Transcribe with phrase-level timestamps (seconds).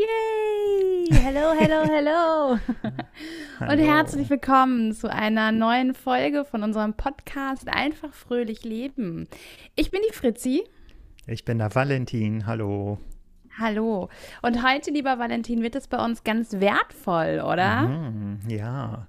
[0.00, 1.08] Yay!
[1.12, 2.58] Hello, hello, hello.
[3.60, 9.28] Und herzlich willkommen zu einer neuen Folge von unserem Podcast Einfach fröhlich leben.
[9.76, 10.64] Ich bin die Fritzi.
[11.26, 12.46] Ich bin der Valentin.
[12.46, 12.96] Hallo.
[13.58, 14.08] Hallo.
[14.40, 17.82] Und heute, lieber Valentin, wird es bei uns ganz wertvoll, oder?
[17.82, 19.06] Mhm, ja,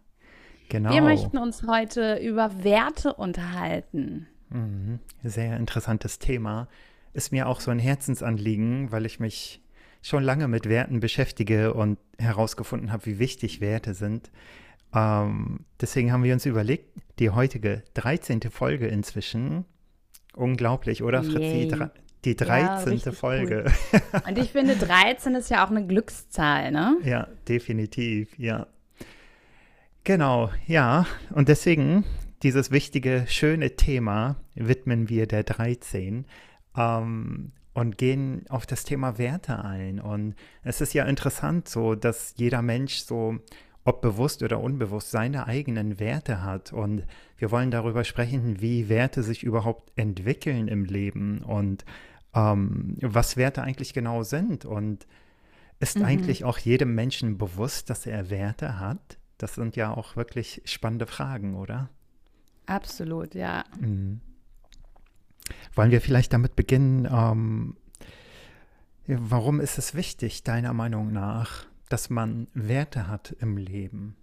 [0.67, 0.91] genau.
[0.91, 4.27] Wir möchten uns heute über Werte unterhalten.
[4.49, 6.67] Mhm, sehr interessantes Thema.
[7.13, 9.60] Ist mir auch so ein Herzensanliegen, weil ich mich
[10.01, 14.31] schon lange mit Werten beschäftige und herausgefunden habe, wie wichtig Werte sind.
[14.93, 18.41] Ähm, deswegen haben wir uns überlegt, die heutige 13.
[18.49, 19.65] Folge inzwischen,
[20.33, 21.71] unglaublich, oder Fritzi?
[22.25, 22.97] Die 13.
[22.97, 23.65] Ja, Folge.
[23.91, 24.21] Cool.
[24.27, 26.97] Und ich finde, 13 ist ja auch eine Glückszahl, ne?
[27.03, 28.67] Ja, definitiv, ja.
[30.03, 31.07] Genau, ja.
[31.31, 32.03] Und deswegen,
[32.43, 36.25] dieses wichtige, schöne Thema widmen wir der 13
[36.77, 39.99] ähm, und gehen auf das Thema Werte ein.
[39.99, 43.37] Und es ist ja interessant so, dass jeder Mensch so,
[43.83, 46.73] ob bewusst oder unbewusst, seine eigenen Werte hat.
[46.73, 47.03] Und
[47.37, 51.85] wir wollen darüber sprechen, wie Werte sich überhaupt entwickeln im Leben und
[52.33, 54.65] ähm, was Werte eigentlich genau sind.
[54.65, 55.07] Und
[55.79, 56.05] ist Mhm.
[56.05, 59.17] eigentlich auch jedem Menschen bewusst, dass er Werte hat?
[59.37, 61.89] Das sind ja auch wirklich spannende Fragen, oder?
[62.67, 63.63] Absolut, ja.
[63.79, 64.21] Mhm.
[65.75, 67.75] Wollen wir vielleicht damit beginnen, ähm,
[69.07, 74.15] warum ist es wichtig, deiner Meinung nach, dass man Werte hat im Leben?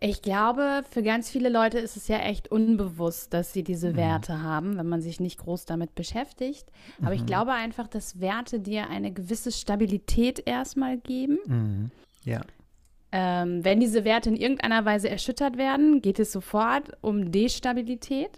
[0.00, 3.96] Ich glaube, für ganz viele Leute ist es ja echt unbewusst, dass sie diese Mhm.
[3.96, 6.70] Werte haben, wenn man sich nicht groß damit beschäftigt.
[7.02, 7.26] Aber ich Mhm.
[7.26, 11.38] glaube einfach, dass Werte dir eine gewisse Stabilität erstmal geben.
[11.46, 11.90] Mhm.
[12.24, 12.42] Ja.
[13.18, 18.28] Ähm, wenn diese Werte in irgendeiner Weise erschüttert werden, geht es sofort um Destabilität.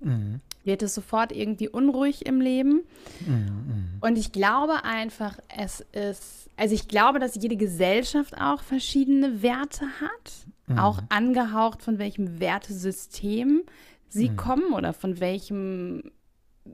[0.00, 0.40] Mhm.
[0.62, 2.82] Wird es sofort irgendwie unruhig im Leben.
[3.26, 3.94] Mhm.
[4.00, 9.86] Und ich glaube einfach, es ist, also ich glaube, dass jede Gesellschaft auch verschiedene Werte
[10.00, 10.32] hat,
[10.68, 10.78] Mhm.
[10.78, 13.62] auch angehaucht von welchem Wertesystem
[14.08, 14.36] sie Mhm.
[14.36, 16.12] kommen oder von welchem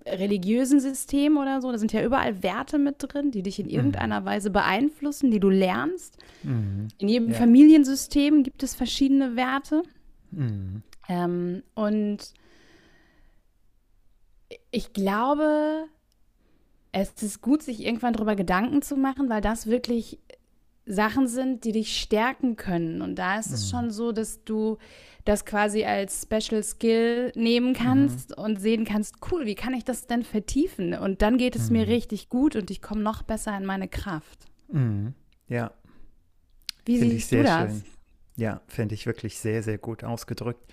[0.06, 1.70] religiösen System oder so.
[1.72, 5.50] Da sind ja überall Werte mit drin, die dich in irgendeiner Weise beeinflussen, die du
[5.50, 6.18] lernst.
[6.42, 6.88] Mhm.
[6.98, 7.34] In jedem Ja.
[7.34, 9.82] Familiensystem gibt es verschiedene Werte.
[10.30, 10.82] Mhm.
[11.08, 12.32] Ähm, und
[14.70, 15.84] ich glaube,
[16.92, 20.18] es ist gut, sich irgendwann darüber Gedanken zu machen, weil das wirklich
[20.86, 23.00] Sachen sind, die dich stärken können.
[23.00, 24.76] Und da ist es schon so, dass du
[25.24, 30.06] das quasi als Special Skill nehmen kannst und sehen kannst, cool, wie kann ich das
[30.06, 30.94] denn vertiefen?
[30.94, 34.46] Und dann geht es mir richtig gut und ich komme noch besser in meine Kraft.
[34.68, 35.14] Mhm.
[35.48, 35.72] Ja.
[36.84, 37.72] Wie Finde ich siehst du sehr das?
[37.72, 37.82] schön.
[38.36, 40.72] Ja, finde ich wirklich sehr, sehr gut ausgedrückt.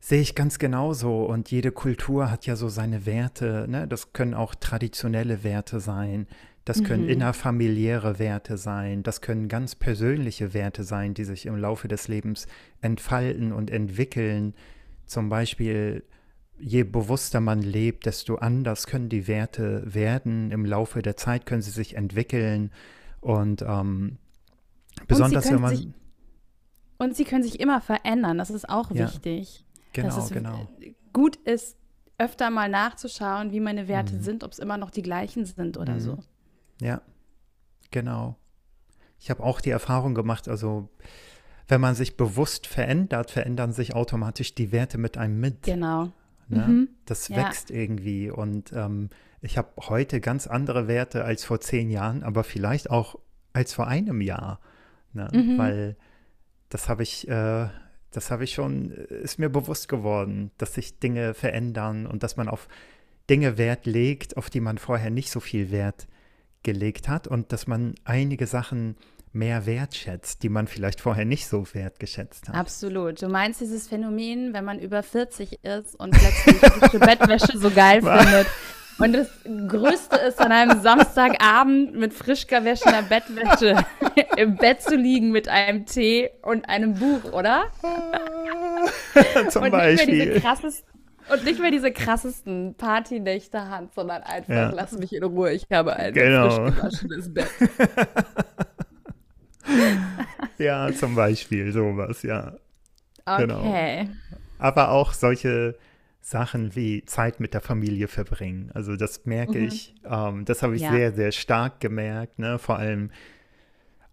[0.00, 1.24] Sehe ich ganz genauso.
[1.24, 3.66] Und jede Kultur hat ja so seine Werte.
[3.68, 3.86] Ne?
[3.86, 6.26] Das können auch traditionelle Werte sein.
[6.64, 7.08] Das können Mhm.
[7.10, 9.02] innerfamiliäre Werte sein.
[9.02, 12.46] Das können ganz persönliche Werte sein, die sich im Laufe des Lebens
[12.80, 14.54] entfalten und entwickeln.
[15.06, 16.04] Zum Beispiel,
[16.58, 20.52] je bewusster man lebt, desto anders können die Werte werden.
[20.52, 22.70] Im Laufe der Zeit können sie sich entwickeln.
[23.20, 24.18] Und ähm,
[25.08, 25.76] besonders wenn können man.
[25.76, 25.88] sich
[26.98, 29.06] Und sie können sich immer verändern, das ist auch Ja.
[29.08, 29.64] wichtig.
[29.92, 30.68] Genau, dass es genau.
[31.12, 31.76] gut ist,
[32.18, 34.20] öfter mal nachzuschauen, wie meine Werte Mhm.
[34.20, 36.00] sind, ob es immer noch die gleichen sind oder Mhm.
[36.00, 36.18] so.
[36.82, 37.00] Ja,
[37.90, 38.36] genau.
[39.18, 40.88] Ich habe auch die Erfahrung gemacht, also
[41.68, 45.62] wenn man sich bewusst verändert, verändern sich automatisch die Werte mit einem mit.
[45.62, 46.10] Genau.
[46.48, 46.66] Ne?
[46.66, 46.88] Mhm.
[47.06, 47.36] Das Ja.
[47.36, 49.10] wächst irgendwie und ähm,
[49.40, 53.18] ich habe heute ganz andere Werte als vor zehn Jahren, aber vielleicht auch
[53.52, 54.60] als vor einem Jahr,
[55.12, 55.28] ne?
[55.32, 55.58] Mhm.
[55.58, 55.96] weil
[56.68, 57.68] das habe ich, äh,
[58.10, 62.36] das habe ich schon, äh, ist mir bewusst geworden, dass sich Dinge verändern und dass
[62.36, 62.66] man auf
[63.30, 66.08] Dinge Wert legt, auf die man vorher nicht so viel Wert
[66.62, 68.96] gelegt hat und dass man einige Sachen
[69.32, 72.54] mehr wertschätzt, die man vielleicht vorher nicht so wertgeschätzt hat.
[72.54, 73.22] Absolut.
[73.22, 78.02] Du meinst dieses Phänomen, wenn man über 40 ist und plötzlich frische Bettwäsche so geil
[78.02, 78.46] findet.
[78.98, 79.28] Und das
[79.68, 83.84] Größte ist, an einem Samstagabend mit frisch gewäschener Bettwäsche
[84.36, 87.64] im Bett zu liegen mit einem Tee und einem Buch, oder?
[89.48, 90.40] Zum und nicht mehr diese Beispiel.
[90.40, 90.91] krassesten
[91.30, 94.70] und nicht mehr diese krassesten Partynächte hat, sondern einfach Ja.
[94.72, 96.66] lass mich in Ruhe, ich habe ein Genau.
[96.66, 97.50] frisch gewaschenes Bett.
[100.58, 102.54] Ja, zum Beispiel sowas, ja.
[103.38, 103.60] Genau.
[103.60, 104.08] Okay.
[104.58, 105.76] Aber auch solche
[106.20, 108.70] Sachen wie Zeit mit der Familie verbringen.
[108.74, 110.92] Also das merke ich, ähm, das habe ich Ja.
[110.92, 112.58] sehr, sehr stark gemerkt, ne?
[112.58, 113.10] Vor allem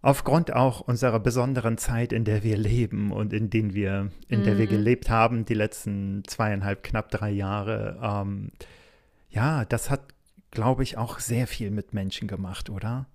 [0.02, 4.58] aufgrund auch unserer besonderen Zeit, in der wir leben und in den wir, in der
[4.58, 4.70] wir Mhm.
[4.70, 7.98] gelebt haben, die letzten zweieinhalb, knapp drei Jahre.
[8.02, 8.50] Ähm,
[9.30, 10.00] ja, das hat
[10.50, 13.06] glaube ich, auch sehr viel mit Menschen gemacht, oder?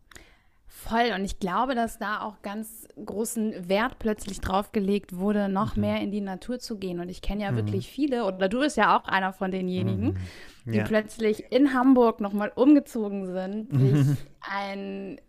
[0.67, 1.13] Voll.
[1.15, 5.81] Und ich glaube, dass da auch ganz großen Wert plötzlich drauf gelegt wurde, noch mhm.
[5.81, 6.99] mehr in die Natur zu gehen.
[6.99, 7.57] Und ich kenne ja mhm.
[7.57, 10.17] wirklich viele, oder du bist ja auch einer von denjenigen,
[10.65, 10.73] mhm.
[10.73, 10.83] ja.
[10.83, 13.69] die plötzlich in Hamburg nochmal umgezogen sind,
[14.05, 15.19] sich ein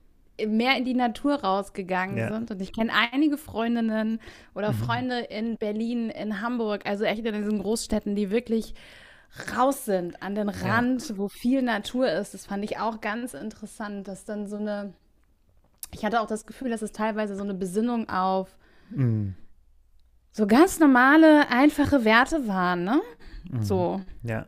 [0.45, 2.33] mehr in die Natur rausgegangen ja.
[2.33, 2.51] sind.
[2.51, 4.21] Und ich kenne einige Freundinnen
[4.55, 4.77] oder mhm.
[4.77, 8.75] Freunde in Berlin, in Hamburg, also echt in diesen Großstädten, die wirklich
[9.57, 11.19] raus sind an den Rand, ja.
[11.19, 12.35] wo viel Natur ist.
[12.35, 14.93] Das fand ich auch ganz interessant, dass dann so eine,
[15.93, 18.57] ich hatte auch das Gefühl, dass es teilweise so eine Besinnung auf
[18.91, 19.35] mhm.
[20.33, 23.01] so ganz normale, einfache Werte waren, ne?
[23.51, 23.63] Mhm.
[23.63, 24.01] So.
[24.23, 24.47] Ja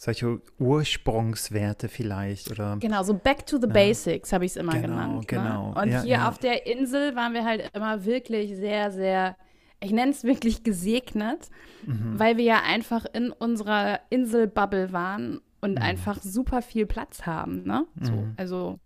[0.00, 3.72] solche Ursprungswerte vielleicht oder genau so back to the ja.
[3.72, 5.26] basics habe ich es immer genau, genannt ne?
[5.26, 5.82] genau ne?
[5.82, 6.28] und ja, hier ja.
[6.28, 9.36] auf der Insel waren wir halt immer wirklich sehr sehr
[9.80, 11.50] ich nenne es wirklich gesegnet
[11.84, 12.16] mhm.
[12.16, 15.82] weil wir ja einfach in unserer Inselbubble waren und mhm.
[15.82, 18.34] einfach super viel Platz haben ne so, mhm.
[18.36, 18.78] also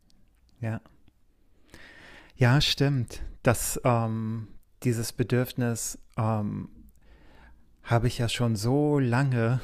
[0.63, 0.81] ja
[2.37, 4.49] ja stimmt das ähm,
[4.83, 6.71] dieses Bedürfnis ähm,
[7.83, 9.61] habe ich ja schon so lange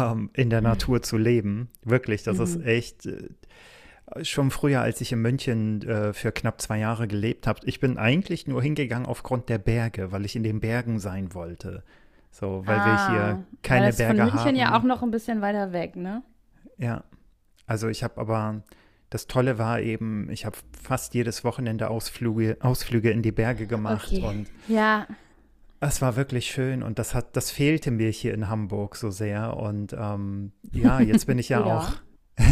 [0.00, 1.68] ähm, in der Natur zu leben.
[1.84, 2.44] Wirklich, das mhm.
[2.44, 7.46] ist echt äh, schon früher, als ich in München äh, für knapp zwei Jahre gelebt
[7.46, 7.60] habe.
[7.64, 11.82] Ich bin eigentlich nur hingegangen aufgrund der Berge, weil ich in den Bergen sein wollte.
[12.30, 14.30] So, weil ah, wir hier keine weil Berge haben.
[14.30, 14.72] Von München haben.
[14.72, 16.22] ja auch noch ein bisschen weiter weg, ne?
[16.78, 17.04] Ja.
[17.66, 18.62] Also ich habe aber
[19.12, 24.08] das Tolle war eben, ich habe fast jedes Wochenende Ausflüge, Ausflüge in die Berge gemacht
[24.10, 24.22] okay.
[24.22, 25.06] und ja.
[25.84, 29.56] Es war wirklich schön und das hat, das fehlte mir hier in Hamburg so sehr.
[29.56, 31.76] Und ähm, ja, jetzt bin ich ja, ja.
[31.76, 31.92] auch,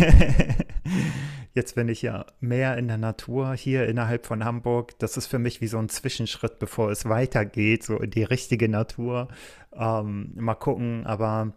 [1.55, 4.99] jetzt bin ich ja mehr in der Natur hier innerhalb von Hamburg.
[4.99, 8.69] Das ist für mich wie so ein Zwischenschritt, bevor es weitergeht, so in die richtige
[8.69, 9.29] Natur.
[9.75, 11.53] Ähm, mal gucken, aber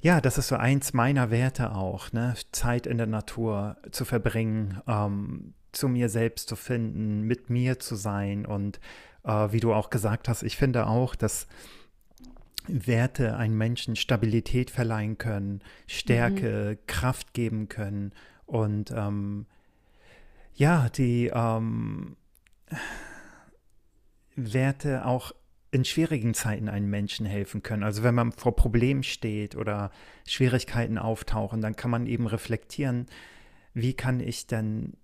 [0.00, 2.34] ja, das ist so eins meiner Werte auch, ne?
[2.50, 7.94] Zeit in der Natur zu verbringen, ähm, zu mir selbst zu finden, mit mir zu
[7.94, 8.80] sein und
[9.24, 11.46] äh, wie du auch gesagt hast, ich finde auch, dass
[12.66, 16.86] Werte einem Menschen Stabilität verleihen können, Stärke, mhm.
[16.86, 18.12] Kraft geben können
[18.46, 19.46] und ähm,
[20.54, 22.16] ja, die ähm,
[24.36, 25.32] Werte auch
[25.72, 27.84] in schwierigen Zeiten einem Menschen helfen können.
[27.84, 29.90] Also wenn man vor Problemen steht oder
[30.26, 33.06] Schwierigkeiten auftauchen, dann kann man eben reflektieren,
[33.72, 34.94] wie kann ich denn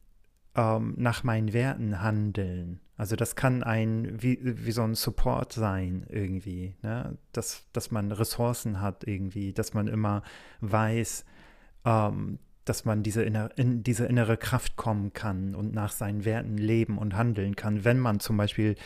[0.57, 2.81] ähm, nach meinen Werten handeln?
[2.97, 7.19] Also das kann ein, wie, wie so ein Support sein irgendwie, ne?
[7.33, 10.23] dass, dass man Ressourcen hat irgendwie, dass man immer
[10.61, 11.27] weiß,
[11.85, 16.57] ähm, dass man diese inner, in diese innere Kraft kommen kann und nach seinen Werten
[16.57, 18.77] leben und handeln kann, wenn man zum Beispiel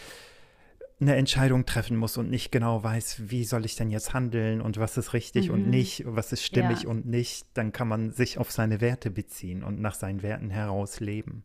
[1.01, 4.79] eine Entscheidung treffen muss und nicht genau weiß, wie soll ich denn jetzt handeln und
[4.79, 5.55] was ist richtig mhm.
[5.55, 6.91] und nicht, was ist stimmig ja.
[6.91, 11.01] und nicht, dann kann man sich auf seine Werte beziehen und nach seinen Werten heraus
[11.01, 11.45] leben.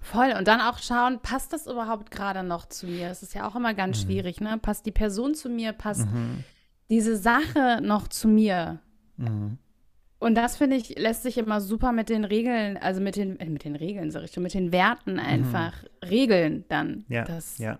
[0.00, 0.34] Voll.
[0.36, 3.08] Und dann auch schauen, passt das überhaupt gerade noch zu mir?
[3.08, 4.06] Das ist ja auch immer ganz mhm.
[4.06, 4.58] schwierig, ne?
[4.58, 5.72] Passt die Person zu mir?
[5.72, 6.42] Passt mhm.
[6.88, 8.80] diese Sache noch zu mir?
[9.18, 9.58] Mhm.
[10.18, 13.48] Und das finde ich, lässt sich immer super mit den Regeln, also mit den, äh,
[13.48, 15.20] mit den Regeln, sag ich schon, mit den Werten mhm.
[15.20, 17.04] einfach regeln dann.
[17.08, 17.24] Ja.
[17.24, 17.78] Dass ja.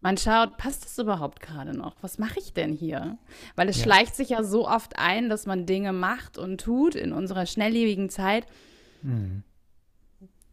[0.00, 1.94] Man schaut, passt das überhaupt gerade noch?
[2.00, 3.18] Was mache ich denn hier?
[3.54, 3.84] Weil es ja.
[3.84, 8.08] schleicht sich ja so oft ein, dass man Dinge macht und tut in unserer schnelllebigen
[8.08, 8.46] Zeit.
[9.02, 9.44] Mhm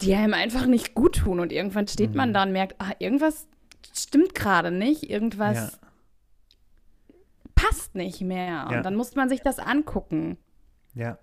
[0.01, 1.39] die einem einfach nicht gut tun.
[1.39, 2.17] Und irgendwann steht mhm.
[2.17, 3.47] man da und merkt, ah, irgendwas
[3.93, 7.13] stimmt gerade nicht, irgendwas ja.
[7.55, 8.47] passt nicht mehr.
[8.47, 8.77] Ja.
[8.77, 10.37] Und dann muss man sich das angucken.
[10.93, 11.17] Ja.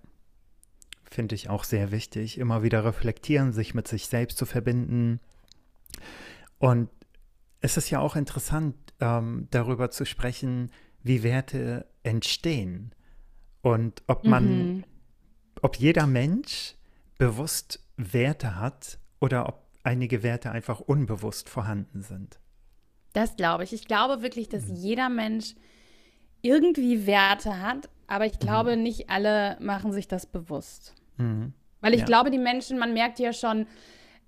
[1.10, 2.38] Finde ich auch sehr wichtig.
[2.38, 5.20] Immer wieder reflektieren, sich mit sich selbst zu verbinden.
[6.58, 6.90] Und
[7.60, 10.70] es ist ja auch interessant, ähm, darüber zu sprechen,
[11.02, 12.92] wie Werte entstehen.
[13.62, 14.84] Und ob man, mhm.
[15.62, 16.74] ob jeder Mensch
[17.16, 22.38] bewusst Werte hat oder ob einige Werte einfach unbewusst vorhanden sind.
[23.12, 23.72] Das glaube ich.
[23.72, 24.74] Ich glaube wirklich, dass mhm.
[24.74, 25.54] jeder Mensch
[26.42, 28.82] irgendwie Werte hat, aber ich glaube, mhm.
[28.82, 30.94] nicht alle machen sich das bewusst.
[31.16, 31.52] Mhm.
[31.80, 32.06] Weil ich ja.
[32.06, 33.66] glaube, die Menschen, man merkt ja schon,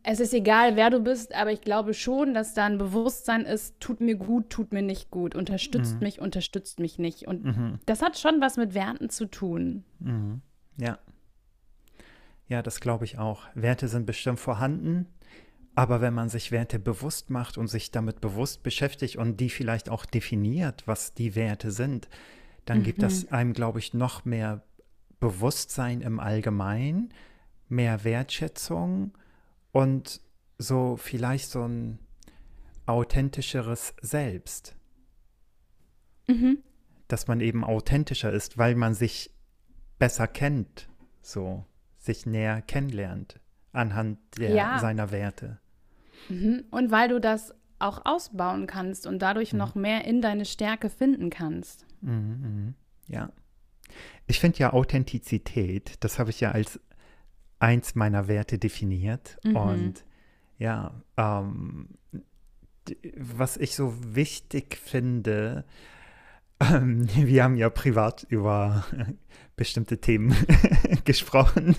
[0.08, 3.80] es ist egal, wer du bist, aber ich glaube schon, dass da ein Bewusstsein ist,
[3.80, 6.00] tut mir gut, tut mir nicht gut, unterstützt mhm.
[6.00, 7.26] mich, unterstützt mich nicht.
[7.26, 7.80] Und mhm.
[7.86, 9.84] das hat schon was mit Werten zu tun.
[9.98, 10.42] Mhm.
[10.78, 10.98] Ja.
[12.48, 13.42] Ja, das glaube ich auch.
[13.54, 15.06] Werte sind bestimmt vorhanden,
[15.74, 19.90] aber wenn man sich Werte bewusst macht und sich damit bewusst beschäftigt und die vielleicht
[19.90, 22.08] auch definiert, was die Werte sind,
[22.64, 22.82] dann mhm.
[22.84, 23.32] gibt das mhm.
[23.32, 24.62] einem, glaube ich, noch mehr
[25.18, 27.12] Bewusstsein im Allgemeinen,
[27.68, 29.12] mehr Wertschätzung
[29.72, 30.20] und
[30.58, 31.98] so vielleicht so ein
[32.86, 34.76] authentischeres Selbst.
[36.28, 36.58] Mhm.
[37.08, 39.30] Dass man eben authentischer ist, weil man sich
[39.98, 40.88] besser kennt
[41.22, 41.64] so
[42.06, 43.38] sich näher kennenlernt
[43.72, 44.78] anhand der, Ja.
[44.78, 45.58] seiner Werte.
[46.30, 46.64] Mhm.
[46.70, 51.28] Und weil du das auch ausbauen kannst und dadurch noch mehr in deine Stärke finden
[51.28, 51.84] kannst.
[52.00, 52.74] Mhm, mhm.
[53.08, 53.30] Ja.
[54.26, 56.80] Ich finde ja Authentizität, das habe ich ja als
[57.58, 59.36] eins meiner Werte definiert.
[59.44, 59.56] Mhm.
[59.56, 60.04] Und
[60.58, 61.90] ja, ähm,
[63.16, 65.64] was ich so wichtig finde,
[66.60, 68.84] ähm, wir haben ja privat über
[69.56, 70.34] bestimmte Themen
[71.04, 71.76] gesprochen,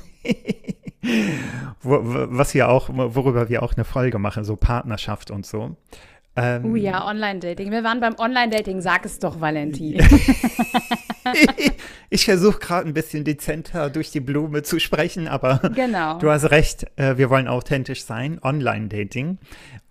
[1.81, 5.75] wo, was wir auch, worüber wir auch eine Folge machen, so Partnerschaft und so.
[6.35, 7.71] Ähm, Oh ja, Online-Dating.
[7.71, 8.79] Wir waren beim Online-Dating.
[8.81, 9.99] Sag es doch, Valentin.
[12.09, 16.17] ich versuche gerade ein bisschen dezenter durch die Blume zu sprechen, aber Genau.
[16.19, 19.37] du hast recht, äh, wir wollen authentisch sein, Online-Dating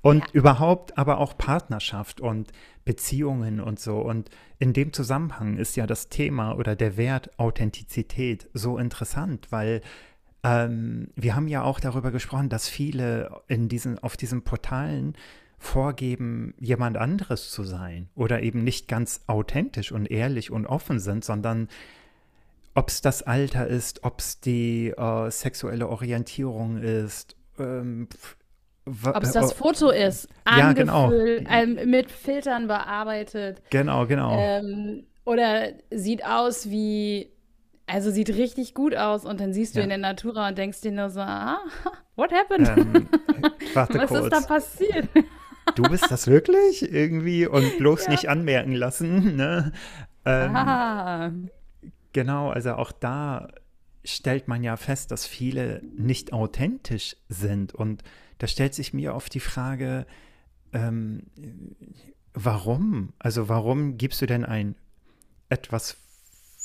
[0.02, 0.26] und Ja.
[0.32, 2.52] überhaupt aber auch Partnerschaft und
[2.84, 3.98] Beziehungen und so.
[3.98, 9.82] Und in dem Zusammenhang ist ja das Thema oder der Wert Authentizität so interessant, weil
[10.42, 15.16] ähm, wir haben ja auch darüber gesprochen, dass viele in diesen, auf diesen Portalen
[15.58, 21.24] vorgeben, jemand anderes zu sein oder eben nicht ganz authentisch und ehrlich und offen sind,
[21.24, 21.68] sondern
[22.74, 28.08] ob es das Alter ist, ob es die äh, sexuelle Orientierung ist, ähm,
[28.84, 31.10] Ob es äh, das Foto ist, Ja, genau.
[31.12, 34.38] ähm, mit Filtern bearbeitet Genau, genau.
[34.38, 37.32] ähm, oder sieht aus wie,
[37.86, 39.84] also sieht richtig gut aus und dann siehst du Ja.
[39.84, 41.58] ihn in der Natura und denkst dir nur so, ah,
[42.16, 42.68] what happened?
[42.68, 43.08] ähm,
[43.74, 44.24] Was kurz.
[44.24, 45.08] ist da passiert?
[45.74, 48.10] Du bist das wirklich irgendwie und bloß Ja.
[48.12, 49.72] nicht anmerken lassen, ne?
[50.24, 51.30] Ähm, ah,
[52.12, 53.48] Genau, also auch da
[54.04, 57.74] stellt man ja fest, dass viele nicht authentisch sind.
[57.74, 58.02] Und
[58.38, 60.06] da stellt sich mir oft die Frage,
[60.72, 61.24] ähm,
[62.34, 63.12] warum?
[63.18, 64.76] Also warum gibst du denn ein
[65.48, 65.96] etwas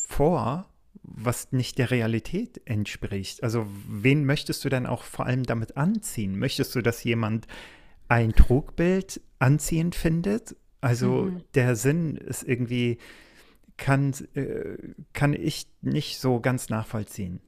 [0.07, 0.67] vor,
[1.03, 3.43] was nicht der Realität entspricht?
[3.43, 6.37] Also wen möchtest du denn auch vor allem damit anziehen?
[6.37, 7.47] Möchtest du, dass jemand
[8.07, 10.55] ein Trugbild anziehend findet?
[10.81, 11.43] Also Mhm.
[11.53, 12.97] der Sinn ist irgendwie
[13.77, 14.77] kann, äh,
[15.13, 17.41] kann ich nicht so ganz nachvollziehen.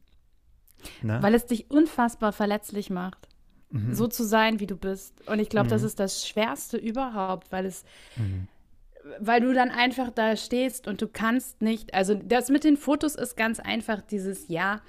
[1.02, 1.20] Ne?
[1.22, 3.30] weil es dich unfassbar verletzlich macht,
[3.70, 3.94] Mhm.
[3.94, 5.26] so zu sein, wie du bist.
[5.30, 5.88] Und ich glaube, das Mhm.
[5.88, 7.86] ist das Schwerste überhaupt, weil es
[8.18, 8.48] Mhm.
[9.20, 13.16] Weil du dann einfach da stehst und du kannst nicht, also das mit den Fotos
[13.16, 14.82] ist ganz einfach dieses Ja,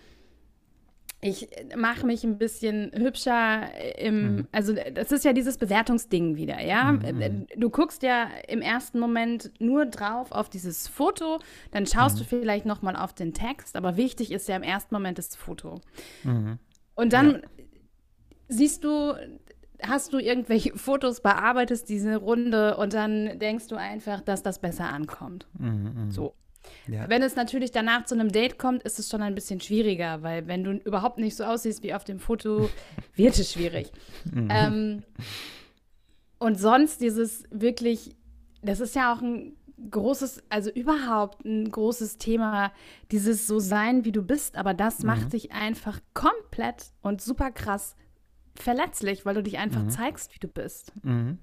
[1.21, 3.69] ich mache mich ein bisschen hübscher
[3.99, 4.49] im, Mhm.
[4.53, 6.93] also das ist ja dieses Bewertungsding wieder, ja.
[6.93, 7.47] Mhm.
[7.57, 11.39] Du guckst ja im ersten Moment nur drauf auf dieses Foto,
[11.71, 12.19] dann schaust Mhm.
[12.21, 15.35] du vielleicht noch mal auf den Text, aber wichtig ist ja im ersten Moment das
[15.35, 15.81] Foto.
[16.25, 16.59] Mhm.
[16.95, 17.43] Und dann
[18.49, 19.15] siehst du,
[19.87, 24.89] hast du irgendwelche Fotos, bearbeitest diese Runde und dann denkst du einfach, dass das besser
[24.93, 25.47] ankommt.
[25.59, 25.93] Mhm.
[26.07, 26.11] Mhm.
[26.11, 26.35] So.
[26.89, 27.09] Ja.
[27.11, 30.47] Wenn es natürlich danach zu einem Date kommt, ist es schon ein bisschen schwieriger, weil
[30.47, 32.71] wenn du überhaupt nicht so aussiehst wie auf dem Foto,
[33.15, 33.93] wird es schwierig.
[34.33, 34.49] Mhm.
[34.51, 35.03] Ähm,
[36.39, 38.17] und sonst dieses wirklich,
[38.63, 39.57] das ist ja auch ein
[39.91, 42.73] großes, also überhaupt ein großes Thema,
[43.11, 45.07] dieses so sein, wie du bist, aber das Mhm.
[45.07, 47.95] macht dich einfach komplett und super krass
[48.57, 49.91] verletzlich, weil du dich einfach Mhm.
[49.91, 50.93] zeigst, wie du bist.
[51.05, 51.39] Mhm.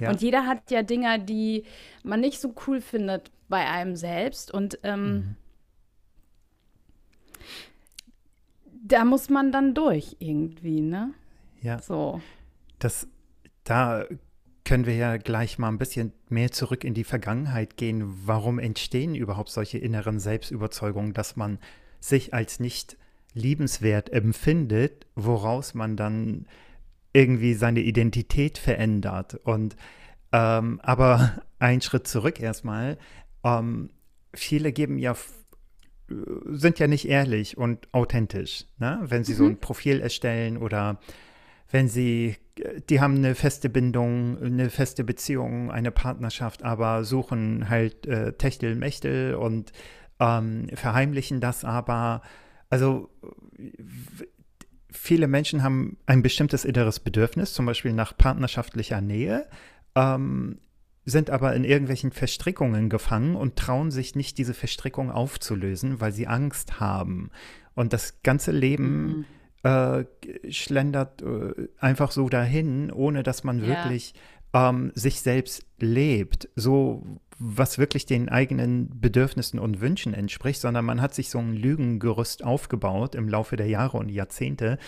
[0.00, 0.10] Ja.
[0.10, 1.64] Und jeder hat ja Dinge, die
[2.02, 4.52] man nicht so cool findet bei einem selbst.
[4.52, 5.36] Und ähm, Mhm.
[8.86, 11.12] da muss man dann durch irgendwie, ne?
[11.62, 11.80] ja.
[11.80, 12.20] So.
[12.78, 13.08] Das,
[13.64, 14.04] da
[14.64, 18.02] können wir ja gleich mal ein bisschen mehr zurück in die Vergangenheit gehen.
[18.26, 21.58] Warum entstehen überhaupt solche inneren Selbstüberzeugungen, dass man
[22.00, 22.96] sich als nicht
[23.34, 26.46] liebenswert empfindet, woraus man dann
[27.12, 29.34] irgendwie seine Identität verändert.
[29.44, 29.76] Und
[30.32, 32.98] ähm, aber ein Schritt zurück erstmal.
[33.44, 33.90] Ähm,
[34.34, 36.14] viele geben ja äh,
[36.50, 39.00] sind ja nicht ehrlich und authentisch, ne?
[39.04, 39.50] wenn sie so Mhm.
[39.50, 40.98] ein Profil erstellen oder
[41.70, 42.36] wenn sie,
[42.88, 49.34] die haben eine feste Bindung, eine feste Beziehung, eine Partnerschaft, aber suchen halt äh, Techtelmechtel
[49.34, 49.72] und
[50.20, 52.22] ähm, verheimlichen das aber.
[52.74, 53.08] Also
[54.90, 59.46] viele Menschen haben ein bestimmtes inneres Bedürfnis, zum Beispiel nach partnerschaftlicher Nähe,
[59.94, 60.58] ähm,
[61.04, 66.26] sind aber in irgendwelchen Verstrickungen gefangen und trauen sich nicht, diese Verstrickung aufzulösen, weil sie
[66.26, 67.30] Angst haben.
[67.76, 69.24] Und das ganze Leben Mhm.
[69.62, 70.04] äh,
[70.50, 73.66] schlendert äh, einfach so dahin, ohne dass man Ja.
[73.68, 74.14] wirklich
[74.52, 77.04] ähm, sich selbst lebt, so
[77.38, 82.44] was wirklich den eigenen Bedürfnissen und Wünschen entspricht, sondern man hat sich so ein Lügengerüst
[82.44, 84.78] aufgebaut im Laufe der Jahre und Jahrzehnte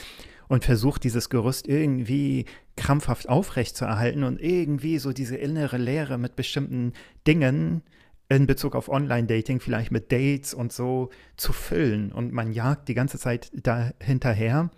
[0.48, 2.44] und versucht, dieses Gerüst irgendwie
[2.76, 6.92] krampfhaft aufrechtzuerhalten und irgendwie so diese innere Leere mit bestimmten
[7.26, 7.82] Dingen
[8.28, 12.94] in Bezug auf Online-Dating vielleicht mit Dates und so zu füllen und man jagt die
[12.94, 14.70] ganze Zeit da hinterher.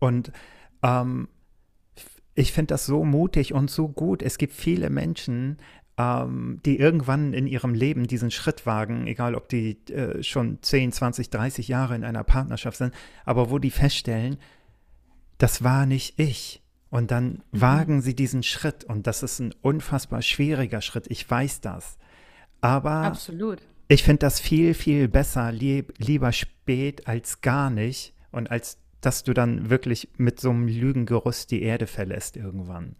[0.00, 0.32] Und
[0.82, 1.28] ähm,
[2.34, 4.22] ich finde das so mutig und so gut.
[4.22, 5.58] Es gibt viele Menschen,
[5.98, 10.92] ähm, die irgendwann in ihrem Leben diesen Schritt wagen, egal ob die äh, schon 10,
[10.92, 14.38] 20, 30 Jahre in einer Partnerschaft sind, aber wo die feststellen,
[15.38, 16.62] das war nicht ich.
[16.90, 17.60] Und dann mhm.
[17.60, 21.06] wagen sie diesen Schritt und das ist ein unfassbar schwieriger Schritt.
[21.08, 21.98] Ich weiß das.
[22.60, 23.58] Aber Absolut.
[23.88, 29.22] ich finde das viel, viel besser, lieb, lieber spät als gar nicht und als dass
[29.22, 32.96] du dann wirklich mit so einem Lügengerüst die Erde verlässt irgendwann.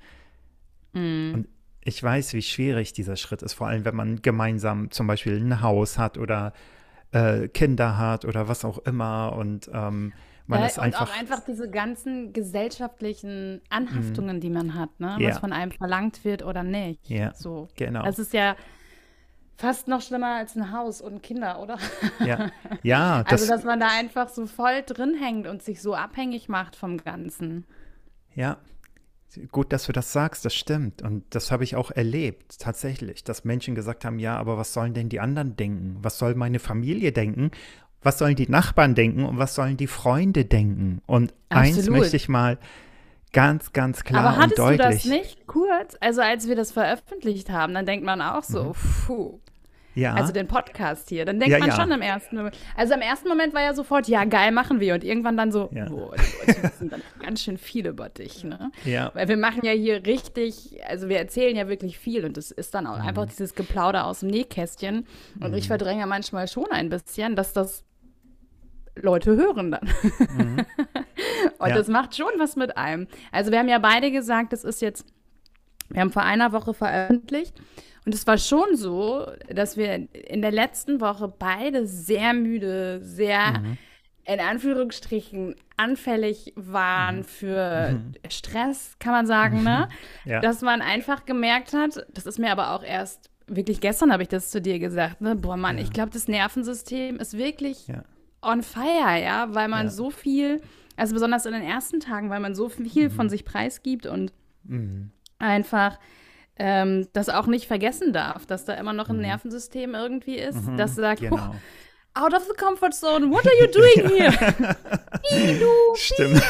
[0.93, 1.35] Mhm.
[1.35, 1.49] Und
[1.89, 5.63] ich weiß, wie schwierig dieser Schritt ist, vor allem wenn man gemeinsam zum Beispiel ein
[5.63, 6.53] Haus hat oder
[7.13, 10.13] äh, Kinder hat oder was auch immer und ähm,
[10.47, 11.03] man ja, ist einfach.
[11.03, 14.41] Und auch einfach diese ganzen gesellschaftlichen Anhaftungen, mhm.
[14.41, 15.15] die man hat, ne?
[15.17, 15.41] was ja.
[15.41, 17.09] von einem verlangt wird oder nicht.
[17.09, 17.69] Ja, so.
[17.77, 18.03] genau.
[18.03, 18.57] Das ist ja
[19.57, 21.79] fast noch schlimmer als ein Haus und Kinder, oder?
[22.25, 22.51] Ja,
[22.83, 23.25] ja.
[23.25, 26.77] Das, also, dass man da einfach so voll drin hängt und sich so abhängig macht
[26.77, 27.67] vom Ganzen.
[28.35, 28.59] Ja,
[29.51, 31.03] gut, dass du das sagst, das stimmt.
[31.03, 34.95] Und das habe ich auch erlebt, tatsächlich, dass Menschen gesagt haben, ja, aber was sollen
[34.95, 35.99] denn die anderen denken?
[36.03, 37.51] Was soll meine Familie denken?
[38.03, 41.03] Was sollen die Nachbarn denken und was sollen die Freunde denken?
[41.07, 41.79] Und Absolut.
[41.79, 42.59] eins möchte ich mal
[43.33, 44.81] ganz, ganz klar aber und deutlich.
[44.81, 45.97] Aber hattest du das nicht kurz?
[46.01, 48.73] Also als wir das veröffentlicht haben, dann denkt man auch so, mhm.
[49.07, 49.41] puh,
[49.95, 50.15] ja.
[50.15, 51.25] Also den Podcast hier.
[51.25, 51.77] Dann denkt ja, man ja.
[51.77, 52.57] schon im ersten Moment.
[52.77, 54.95] Also im ersten Moment war ja sofort, ja, geil, machen wir.
[54.95, 55.87] Und irgendwann dann so, ja.
[55.89, 58.71] boah, Leute wissen dann ganz schön viel über dich, ne?
[58.85, 59.11] Ja.
[59.15, 62.75] Weil wir machen ja hier richtig, also wir erzählen ja wirklich viel und es ist
[62.75, 63.09] dann auch mhm.
[63.09, 65.07] einfach dieses Geplauder aus dem Nähkästchen.
[65.41, 65.57] Und mhm.
[65.57, 67.85] ich verdränge manchmal schon ein bisschen, dass das
[68.95, 69.89] Leute hören dann.
[70.37, 70.67] Mhm.
[71.59, 73.09] und das macht schon was mit einem.
[73.33, 75.07] Also wir haben ja beide gesagt, das ist jetzt,
[75.89, 77.55] wir haben vor einer Woche veröffentlicht
[78.09, 83.61] und es war schon so, dass wir in der letzten Woche beide sehr müde, sehr
[83.61, 83.77] mhm.
[84.25, 87.25] in Anführungsstrichen anfällig waren mhm.
[87.25, 88.15] für mhm.
[88.31, 89.91] Stress, kann man sagen, ne?
[90.25, 90.41] Ja.
[90.41, 94.31] Dass man einfach gemerkt hat, das ist mir aber auch erst wirklich gestern habe ich
[94.31, 95.37] das zu dir gesagt, ne?
[95.37, 95.85] Boah, Mann, ja.
[95.85, 98.05] ich glaube, das Nervensystem ist wirklich ja.
[98.41, 100.63] on fire, ja, weil man so viel,
[100.97, 103.13] also besonders in den ersten Tagen, weil man so viel mhm.
[103.13, 104.33] von sich preisgibt und
[104.65, 105.11] mhm.
[105.39, 105.99] einfach
[106.59, 109.23] ähm, das auch nicht vergessen darf, dass da immer noch ein mhm.
[109.23, 111.37] Nervensystem irgendwie ist, mhm, das sagt, genau.
[111.37, 111.55] oh,
[112.15, 114.33] out of the comfort zone, what are you doing here?
[115.31, 116.43] Mino, stimmt.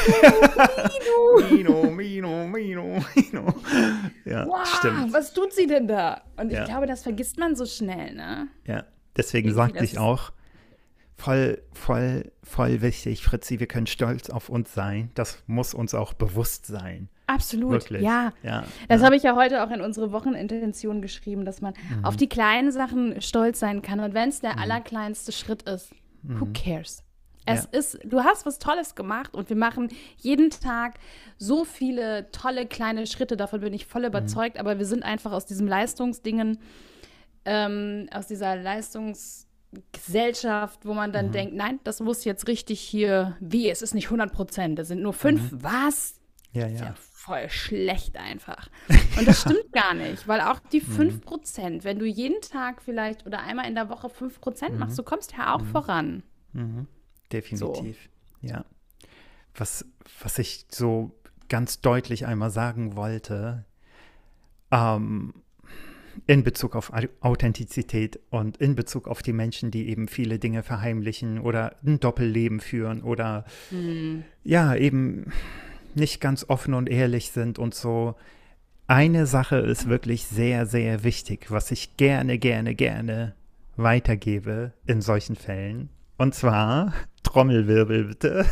[1.51, 3.53] Mino, Mino, Mino, Mino.
[4.25, 5.13] Ja, wow, stimmt.
[5.13, 6.21] was tut sie denn da?
[6.37, 6.61] Und ja.
[6.61, 8.47] ich glaube, das vergisst man so schnell, ne?
[8.65, 10.31] Ja, deswegen sagte ich auch,
[11.17, 15.11] voll, voll, voll wichtig, Fritzi, wir können stolz auf uns sein.
[15.13, 17.09] Das muss uns auch bewusst sein.
[17.29, 18.01] Absolut, Wirklich.
[18.01, 18.33] ja.
[18.41, 19.05] ja das ja.
[19.05, 22.03] habe ich ja heute auch in unsere Wochenintention geschrieben, dass man mhm.
[22.03, 23.99] auf die kleinen Sachen stolz sein kann.
[23.99, 24.59] Und wenn es der mhm.
[24.59, 25.91] allerkleinste Schritt ist,
[26.23, 26.41] mhm.
[26.41, 27.03] who cares?
[27.45, 27.79] Es ja.
[27.79, 30.95] ist, du hast was Tolles gemacht und wir machen jeden Tag
[31.37, 34.07] so viele tolle kleine Schritte, davon bin ich voll mhm.
[34.07, 36.57] überzeugt, aber wir sind einfach aus diesem Leistungsdingen,
[37.45, 41.31] ähm, aus dieser Leistungsgesellschaft, wo man dann mhm.
[41.31, 45.03] denkt, nein, das muss jetzt richtig hier, wie, es ist nicht 100 Prozent, das sind
[45.03, 45.63] nur fünf, mhm.
[45.63, 46.15] was?
[46.53, 48.69] Ja, ja voll schlecht einfach.
[49.17, 51.83] Und das stimmt gar nicht, weil auch die 5%, mhm.
[51.83, 54.79] wenn du jeden Tag vielleicht oder einmal in der Woche 5% mhm.
[54.79, 55.67] machst, du kommst ja auch mhm.
[55.67, 56.23] voran.
[56.53, 56.87] Mhm.
[57.31, 58.09] Definitiv,
[58.41, 58.47] so.
[58.47, 58.65] ja.
[59.53, 59.85] Was,
[60.23, 61.11] was ich so
[61.49, 63.65] ganz deutlich einmal sagen wollte,
[64.71, 65.33] ähm,
[66.25, 71.39] in Bezug auf Authentizität und in Bezug auf die Menschen, die eben viele Dinge verheimlichen
[71.39, 74.23] oder ein Doppelleben führen oder mhm.
[74.43, 75.31] ja, eben
[75.95, 78.15] nicht ganz offen und ehrlich sind und so.
[78.87, 83.35] Eine Sache ist wirklich sehr, sehr wichtig, was ich gerne, gerne, gerne
[83.77, 85.89] weitergebe in solchen Fällen.
[86.17, 88.45] Und zwar, Trommelwirbel bitte.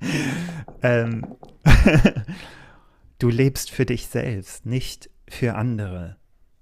[0.82, 1.26] ähm,
[3.18, 6.16] du lebst für dich selbst, nicht für andere.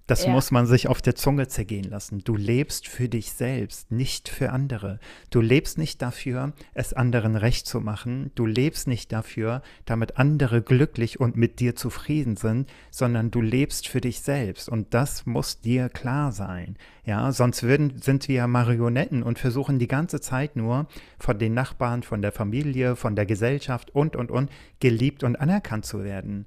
[0.07, 0.33] Das ja.
[0.33, 2.25] muss man sich auf der Zunge zergehen lassen.
[2.25, 4.99] Du lebst für dich selbst, nicht für andere.
[5.31, 8.33] Du lebst nicht dafür, es anderen recht zu machen.
[8.35, 13.87] Du lebst nicht dafür, damit andere glücklich und mit dir zufrieden sind, sondern du lebst
[13.87, 14.69] für dich selbst.
[14.69, 16.77] Und das muss dir klar sein.
[17.05, 20.89] Ja, sonst würden, sind wir Marionetten und versuchen die ganze Zeit nur
[21.19, 25.87] von den Nachbarn, von der Familie, von der Gesellschaft und, und, und geliebt und anerkannt
[25.87, 26.47] zu werden.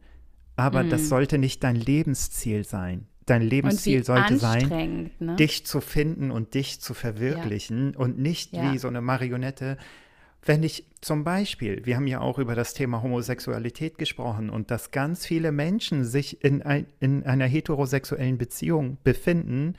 [0.57, 0.89] Aber mhm.
[0.89, 5.35] das sollte nicht dein Lebensziel sein dein Lebensziel sollte sein, ne?
[5.35, 7.99] dich zu finden und dich zu verwirklichen ja.
[7.99, 8.71] und nicht ja.
[8.71, 9.77] wie so eine Marionette.
[10.43, 14.91] Wenn ich zum Beispiel, wir haben ja auch über das Thema Homosexualität gesprochen und dass
[14.91, 19.75] ganz viele Menschen sich in, ein, in einer heterosexuellen Beziehung befinden,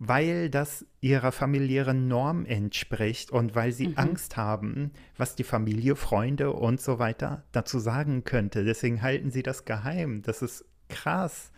[0.00, 3.98] weil das ihrer familiären Norm entspricht und weil sie Mhm.
[3.98, 8.64] Angst haben, was die Familie, Freunde und so weiter dazu sagen könnte.
[8.64, 10.22] Deswegen halten sie das geheim.
[10.22, 11.52] Das ist krass.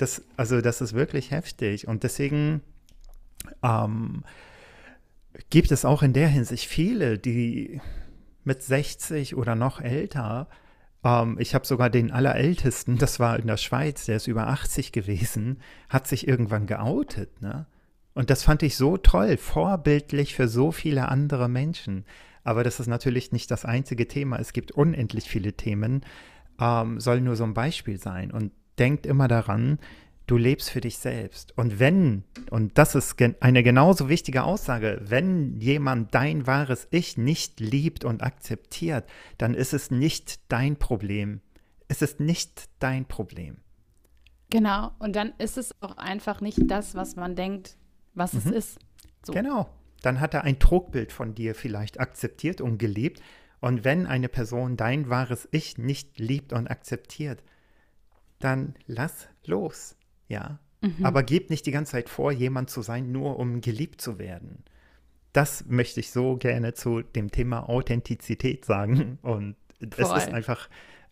[0.00, 1.88] Das, also das ist wirklich heftig.
[1.88, 2.62] Und deswegen
[3.62, 4.24] ähm,
[5.50, 7.80] gibt es auch in der Hinsicht viele, die
[8.44, 10.48] mit 60 oder noch älter,
[11.04, 14.92] ähm, ich habe sogar den allerältesten, das war in der Schweiz, der ist über 80
[14.92, 17.40] gewesen, hat sich irgendwann geoutet.
[17.42, 17.66] Ne?
[18.14, 22.04] Und das fand ich so toll, vorbildlich für so viele andere Menschen.
[22.42, 24.38] Aber das ist natürlich nicht das einzige Thema.
[24.38, 26.04] Es gibt unendlich viele Themen,
[26.58, 28.30] ähm, soll nur so ein Beispiel sein.
[28.30, 29.78] Und denkt immer daran,
[30.26, 31.56] du lebst für dich selbst.
[31.58, 37.58] Und wenn, und das ist eine genauso wichtige Aussage, wenn jemand dein wahres Ich nicht
[37.58, 39.04] liebt und akzeptiert,
[39.38, 41.40] dann ist es nicht dein Problem.
[41.88, 43.56] Es ist nicht dein Problem.
[44.50, 44.92] Genau.
[45.00, 47.76] Und dann ist es auch einfach nicht das, was man denkt,
[48.14, 48.78] was es ist.
[49.24, 49.32] So.
[49.32, 49.68] Genau.
[50.02, 53.20] Dann hat er ein Trugbild von dir vielleicht akzeptiert und gelebt.
[53.60, 57.42] Und wenn eine Person dein wahres Ich nicht liebt und akzeptiert,
[58.40, 59.96] dann lass los.
[60.28, 60.58] Ja.
[61.02, 64.64] Aber gib nicht die ganze Zeit vor, jemand zu sein, nur um geliebt zu werden.
[65.32, 69.18] Das möchte ich so gerne zu dem Thema Authentizität sagen.
[69.22, 70.16] Und es Voll.
[70.16, 70.68] ist einfach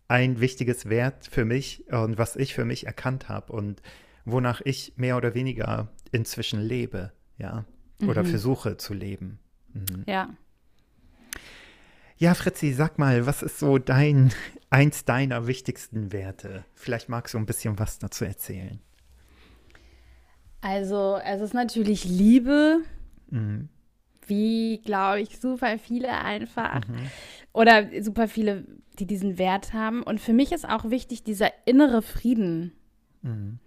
[0.07, 3.81] ein wichtiges Wert für mich und was ich für mich erkannt habe und
[4.25, 7.65] wonach ich mehr oder weniger inzwischen lebe, ja,
[8.05, 9.39] oder versuche zu leben.
[9.73, 10.03] Mhm.
[10.07, 10.29] Ja.
[12.17, 14.33] Ja, Fritzi, sag mal, was ist so dein,
[14.69, 16.65] eins deiner wichtigsten Werte?
[16.73, 18.79] Vielleicht magst du ein bisschen was dazu erzählen.
[20.61, 22.79] Also, es ist natürlich Liebe,
[23.29, 23.69] Mhm.
[24.27, 26.81] wie, glaube ich, super viele einfach.
[27.53, 28.65] Oder super viele,
[28.99, 30.03] die diesen Wert haben.
[30.03, 32.73] Und für mich ist auch wichtig dieser innere Frieden.
[33.21, 33.59] Mhm.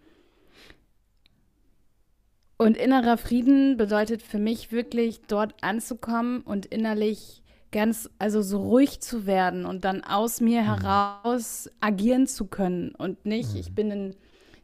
[2.58, 7.41] Und innerer Frieden bedeutet für mich wirklich dort anzukommen und innerlich
[7.72, 13.24] ganz, also so ruhig zu werden und dann aus mir heraus agieren zu können und
[13.26, 14.16] nicht, ich bin ein,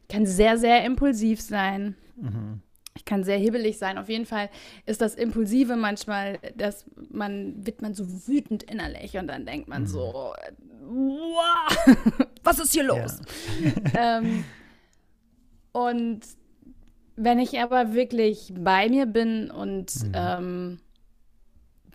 [0.07, 1.95] kann sehr, sehr impulsiv sein.
[2.15, 2.61] Mhm.
[2.95, 3.97] Ich kann sehr hibbelig sein.
[3.97, 4.49] Auf jeden Fall
[4.85, 9.87] ist das Impulsive manchmal, dass man wird man so wütend innerlich und dann denkt man
[9.87, 10.33] so,
[10.81, 11.87] wow,
[12.43, 13.21] was ist hier los?
[13.97, 14.43] ähm,
[15.71, 16.21] und
[17.15, 20.79] wenn ich aber wirklich bei mir bin und ähm,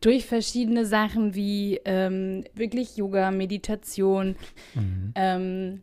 [0.04, 4.36] durch verschiedene Sachen wie ähm, wirklich Yoga, Meditation
[4.74, 5.12] Mhm.
[5.14, 5.82] ähm,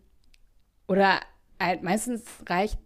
[0.88, 1.20] oder
[1.60, 2.78] halt meistens reicht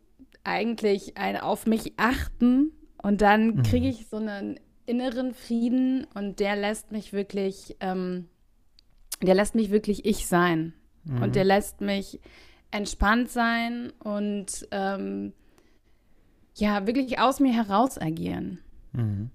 [0.44, 2.72] eigentlich ein auf mich achten
[3.02, 8.30] und dann kriege ich so einen inneren Frieden und der lässt mich wirklich, ähm,
[9.22, 10.74] der lässt mich wirklich ich sein
[11.22, 12.20] und der lässt mich
[12.72, 15.34] entspannt sein und ähm,
[16.56, 18.60] ja, wirklich aus mir heraus agieren.
[18.94, 19.30] Mhm.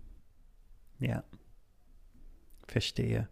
[0.99, 1.23] Ja.
[2.71, 3.29] Verstehe.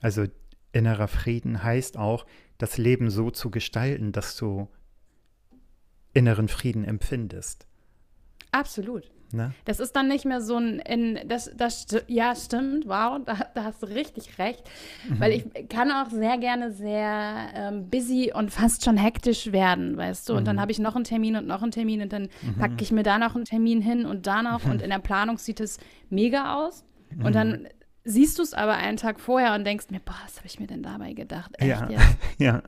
[0.00, 0.26] Also
[0.72, 2.26] innerer Frieden heißt auch,
[2.58, 4.68] das Leben so zu gestalten, dass du
[6.14, 7.66] inneren Frieden empfindest.
[8.52, 9.10] Absolut.
[9.32, 9.52] Ne?
[9.64, 13.64] Das ist dann nicht mehr so ein, in, das, das, ja, stimmt, wow, da, da
[13.64, 14.62] hast du richtig recht.
[15.18, 20.28] Weil ich kann auch sehr gerne sehr ähm, busy und fast schon hektisch werden, weißt
[20.28, 20.34] du.
[20.34, 22.92] Und dann habe ich noch einen Termin und noch einen Termin und dann packe ich
[22.92, 24.64] mir da noch einen Termin hin und da noch.
[24.64, 26.84] Und in der Planung sieht es mega aus.
[27.22, 27.68] Und dann
[28.06, 30.66] siehst du es aber einen Tag vorher und denkst mir, boah, was habe ich mir
[30.66, 31.50] denn dabei gedacht?
[31.58, 31.88] Echt Ja.
[31.90, 32.16] jetzt?
[32.38, 32.62] Ja.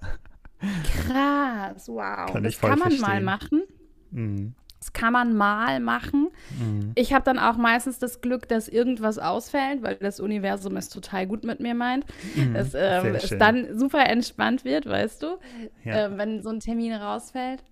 [1.07, 2.31] Krass, wow.
[2.33, 3.63] Kann das ich voll kann man mal machen.
[4.11, 4.55] Mhm.
[4.81, 6.29] Das kann man mal machen.
[6.59, 6.93] Mhm.
[6.95, 11.27] Ich habe dann auch meistens das Glück, dass irgendwas ausfällt, weil das Universum es total
[11.27, 12.07] gut mit mir meint.
[12.55, 13.15] Dass ähm, Mhm.
[13.17, 15.39] Es dann super entspannt wird, weißt du,
[15.85, 16.07] Ja.
[16.07, 17.65] ähm, wenn so ein Termin rausfällt.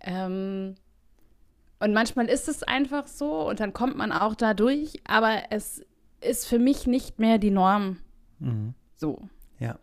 [0.00, 0.74] Ähm,
[1.80, 5.84] und manchmal ist es einfach so und dann kommt man auch da durch, aber es
[6.24, 7.98] ist für mich nicht mehr die Norm.
[8.38, 8.74] Mhm.
[8.96, 9.28] So.
[9.58, 9.78] Ja.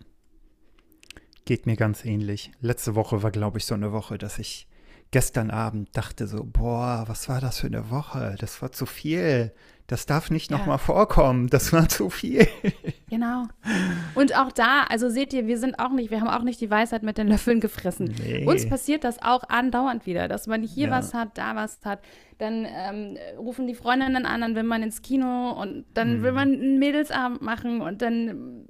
[1.46, 2.52] Geht mir ganz ähnlich.
[2.62, 4.68] Letzte Woche war, glaube ich, so eine Woche, dass ich
[5.12, 8.36] gestern Abend dachte so, boah, was war das für eine Woche?
[8.40, 9.52] Das war zu viel.
[9.88, 10.58] Das darf nicht Ja.
[10.58, 11.48] nochmal vorkommen.
[11.48, 12.48] Das war zu viel.
[13.12, 13.44] Genau.
[14.16, 16.72] Und auch da, also seht ihr, wir sind auch nicht, wir haben auch nicht die
[16.72, 18.16] Weisheit mit den Löffeln gefressen.
[18.24, 18.46] Nee.
[18.48, 20.94] Uns passiert das auch andauernd wieder, dass man hier Ja.
[20.94, 22.00] was hat, da was hat.
[22.38, 26.24] Dann ähm, rufen die Freundinnen an, dann will man ins Kino und dann Mhm.
[26.24, 28.66] will man einen Mädelsabend machen und dann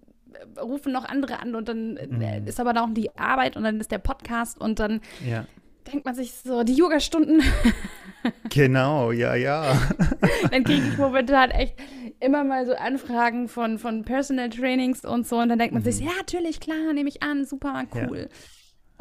[0.57, 2.21] äh, rufen noch andere an und dann Mhm.
[2.21, 5.45] äh, ist aber noch die Arbeit und dann ist der Podcast und dann Ja.
[5.91, 7.43] denkt man sich so, die Yogastunden,
[8.49, 9.75] Genau, ja, ja.
[10.51, 11.75] dann kriege ich momentan echt
[12.21, 15.99] immer mal so Anfragen von, von Personal Trainings und so und dann denkt man sich,
[15.99, 18.07] ja, natürlich, klar, nehme ich an, super, Ja.
[18.09, 18.29] cool.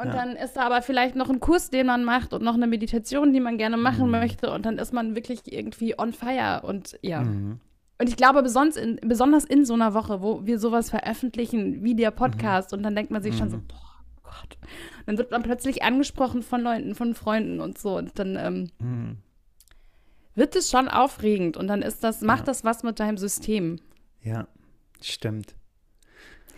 [0.01, 0.13] Und ja.
[0.15, 3.35] dann ist da aber vielleicht noch ein Kurs, den man macht und noch eine Meditation,
[3.35, 4.13] die man gerne machen mhm.
[4.13, 4.51] möchte.
[4.51, 6.63] Und dann ist man wirklich irgendwie on fire.
[6.63, 7.21] Und ja.
[7.21, 7.61] Mhm.
[7.99, 11.95] Und ich glaube, besonders in, besonders in so einer Woche, wo wir sowas veröffentlichen, wie
[11.95, 12.79] der Podcast, mhm.
[12.79, 13.67] und dann denkt man sich schon so, mhm.
[13.67, 14.57] boah, Gott.
[15.05, 17.99] dann wird man plötzlich angesprochen von Leuten, von Freunden und so.
[17.99, 19.17] Und dann ähm, mhm.
[20.41, 21.57] Wird es schon aufregend.
[21.57, 22.45] Und dann ist das, macht ja.
[22.47, 23.79] das was mit deinem System.
[24.23, 24.49] Ja,
[25.01, 25.55] stimmt.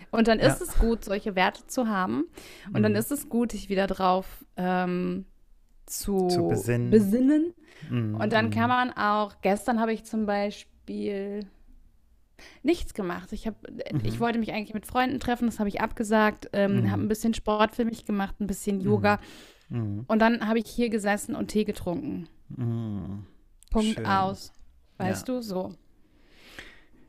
[0.09, 0.65] Und dann ist ja.
[0.67, 2.23] es gut, solche Werte zu haben.
[2.67, 2.83] Und mhm.
[2.83, 5.25] dann ist es gut, dich wieder drauf ähm,
[5.85, 6.91] zu, zu besinnen.
[6.91, 7.53] besinnen.
[7.89, 8.15] Mhm.
[8.15, 11.45] Und dann kann man auch, gestern habe ich zum Beispiel
[12.61, 13.33] nichts gemacht.
[13.33, 13.99] Ich, hab, mhm.
[14.03, 16.91] ich wollte mich eigentlich mit Freunden treffen, das habe ich abgesagt, ähm, mhm.
[16.91, 18.83] habe ein bisschen Sport für mich gemacht, ein bisschen mhm.
[18.83, 19.19] Yoga.
[19.69, 20.05] Mhm.
[20.07, 22.29] Und dann habe ich hier gesessen und Tee getrunken.
[23.73, 24.05] Punkt Schön.
[24.05, 24.53] aus.
[24.97, 25.33] Weißt ja.
[25.33, 25.73] du, so.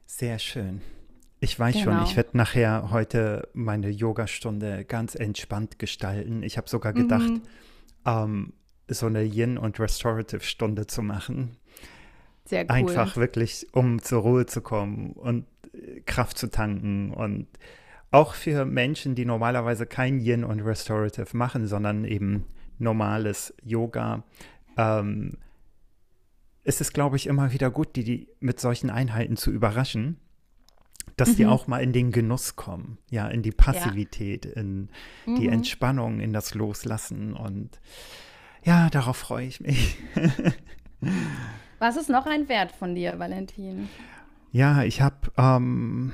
[0.06, 0.80] Sehr schön.
[1.40, 1.84] Ich weiß genau.
[1.84, 6.42] schon, ich werde nachher heute meine Yogastunde ganz entspannt gestalten.
[6.42, 7.42] Ich habe sogar gedacht, mhm.
[8.06, 8.52] ähm,
[8.88, 11.56] so eine Yin- und Restorative-Stunde zu machen.
[12.46, 12.70] Sehr cool.
[12.70, 17.12] Einfach wirklich, um zur Ruhe zu kommen und äh, Kraft zu tanken.
[17.12, 17.46] Und
[18.10, 22.44] auch für Menschen, die normalerweise kein Yin und Restorative machen, sondern eben
[22.78, 24.22] normales Yoga,
[24.78, 25.36] ähm,
[26.64, 30.18] ist es, glaube ich, immer wieder gut, die, die mit solchen Einheiten zu überraschen
[31.16, 31.36] dass mhm.
[31.36, 34.52] die auch mal in den Genuss kommen, ja, in die Passivität, ja.
[34.60, 34.88] in
[35.26, 35.36] mhm.
[35.36, 37.80] die Entspannung, in das Loslassen und
[38.64, 39.98] ja, darauf freue ich mich.
[41.78, 43.88] Was ist noch ein Wert von dir, Valentin?
[44.52, 46.12] Ja, ich habe ähm,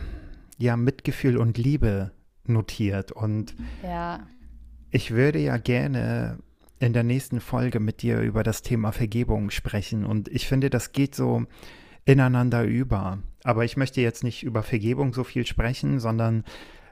[0.58, 2.10] ja Mitgefühl und Liebe
[2.44, 4.26] notiert und ja.
[4.90, 6.38] ich würde ja gerne
[6.80, 10.92] in der nächsten Folge mit dir über das Thema Vergebung sprechen und ich finde, das
[10.92, 11.44] geht so
[12.04, 13.18] ineinander über.
[13.44, 16.44] Aber ich möchte jetzt nicht über Vergebung so viel sprechen, sondern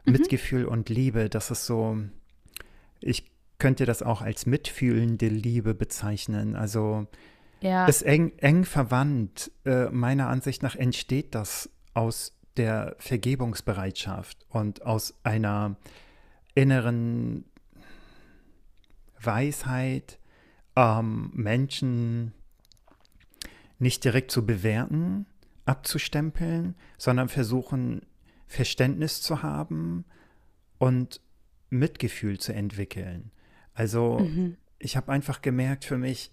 [0.04, 0.12] mhm.
[0.12, 1.28] Mitgefühl und Liebe.
[1.28, 1.98] Das ist so,
[3.00, 6.54] ich könnte das auch als mitfühlende Liebe bezeichnen.
[6.54, 7.06] Also
[7.60, 7.86] ja.
[7.86, 9.50] ist eng, eng verwandt.
[9.64, 15.76] Äh, meiner Ansicht nach entsteht das aus der Vergebungsbereitschaft und aus einer
[16.54, 17.44] inneren
[19.20, 20.18] Weisheit,
[20.76, 22.32] ähm, Menschen
[23.78, 25.26] nicht direkt zu bewerten,
[25.66, 28.02] abzustempeln, sondern versuchen,
[28.46, 30.04] Verständnis zu haben
[30.78, 31.20] und
[31.70, 33.30] Mitgefühl zu entwickeln.
[33.74, 34.56] Also mhm.
[34.78, 36.32] ich habe einfach gemerkt für mich,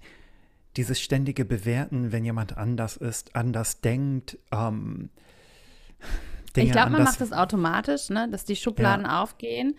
[0.77, 5.09] dieses ständige Bewerten, wenn jemand anders ist, anders denkt, ähm,
[6.55, 8.29] Dinge Ich glaube, man macht das automatisch, ne?
[8.31, 9.21] dass die Schubladen ja.
[9.21, 9.75] aufgehen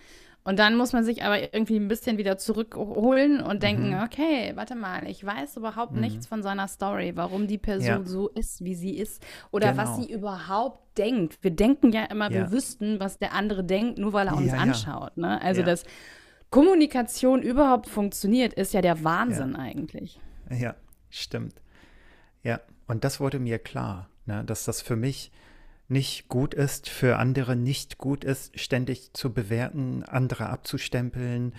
[0.47, 4.05] und dann muss man sich aber irgendwie ein bisschen wieder zurückholen und denken, mhm.
[4.05, 6.03] okay, warte mal, ich weiß überhaupt mhm.
[6.03, 8.05] nichts von seiner Story, warum die Person ja.
[8.05, 9.83] so ist, wie sie ist oder genau.
[9.83, 11.43] was sie überhaupt denkt.
[11.43, 12.43] Wir denken ja immer, ja.
[12.43, 15.17] wir wüssten, was der andere denkt, nur weil er uns ja, anschaut.
[15.17, 15.43] Ne?
[15.43, 15.83] Also, dass
[16.51, 20.21] Kommunikation überhaupt funktioniert, ist ja der Wahnsinn eigentlich.
[20.49, 20.77] Ja,
[21.11, 21.61] stimmt.
[22.45, 25.33] Ja, und das wurde mir klar, ne, dass das für mich
[25.89, 31.55] nicht gut ist, für andere nicht gut ist, ständig zu bewerten, andere abzustempeln,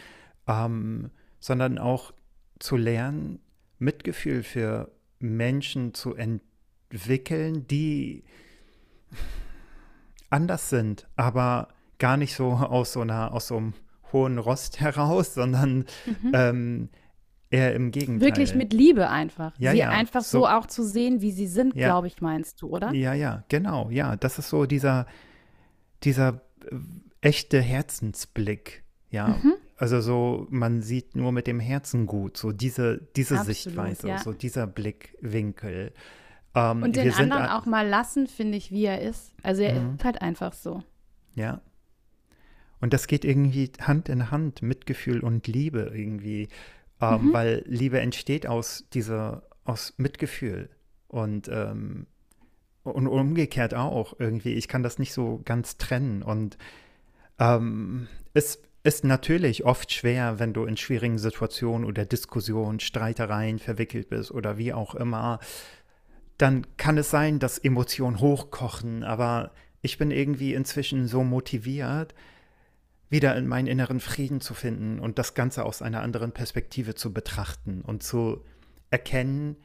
[0.47, 2.13] ähm, sondern auch
[2.59, 3.39] zu lernen,
[3.79, 8.23] Mitgefühl für Menschen zu entwickeln, die
[10.29, 13.73] anders sind, aber gar nicht so aus so einer, aus so einem
[14.11, 16.31] hohen Rost heraus, sondern mhm.
[16.33, 16.89] ähm,
[17.49, 18.27] Eher im Gegenteil.
[18.27, 19.53] Wirklich mit Liebe einfach.
[19.57, 19.89] Ja, sie ja.
[19.89, 21.87] einfach so, so, auch zu sehen, wie sie sind, ja.
[21.87, 22.93] glaube ich, meinst du, oder?
[22.93, 23.89] Ja, ja, genau.
[23.89, 25.07] Ja, das ist so dieser,
[26.03, 26.75] dieser äh,
[27.21, 28.83] echte Herzensblick.
[29.09, 29.53] Ja, mhm.
[29.77, 34.17] also so, man sieht nur mit dem Herzen gut, so diese, diese Absolut, Sichtweise, ja.
[34.17, 35.93] so dieser Blickwinkel.
[36.53, 39.33] Ähm, Und den anderen auch mal lassen, finde ich, wie er ist.
[39.43, 39.95] Also er mhm.
[39.95, 40.83] ist halt einfach so.
[41.35, 41.61] Ja.
[42.81, 46.49] Und das geht irgendwie Hand in Hand, Mitgefühl und Liebe irgendwie
[47.01, 47.33] ähm, mhm.
[47.33, 50.69] weil Liebe entsteht aus dieser, aus Mitgefühl
[51.07, 52.07] und, ähm,
[52.83, 54.53] und umgekehrt auch irgendwie.
[54.53, 56.57] Ich kann das nicht so ganz trennen und
[57.39, 64.09] ähm, es ist natürlich oft schwer, wenn du in schwierigen Situationen oder Diskussionen, Streitereien verwickelt
[64.09, 65.39] bist oder wie auch immer.
[66.37, 72.13] Dann kann es sein, dass Emotionen hochkochen, aber ich bin irgendwie inzwischen so motiviert,
[73.09, 77.13] wieder in meinen inneren Frieden zu finden und das Ganze aus einer anderen Perspektive zu
[77.13, 78.43] betrachten und zu
[78.89, 79.57] erkennen,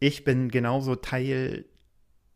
[0.00, 1.64] ich bin genauso Teil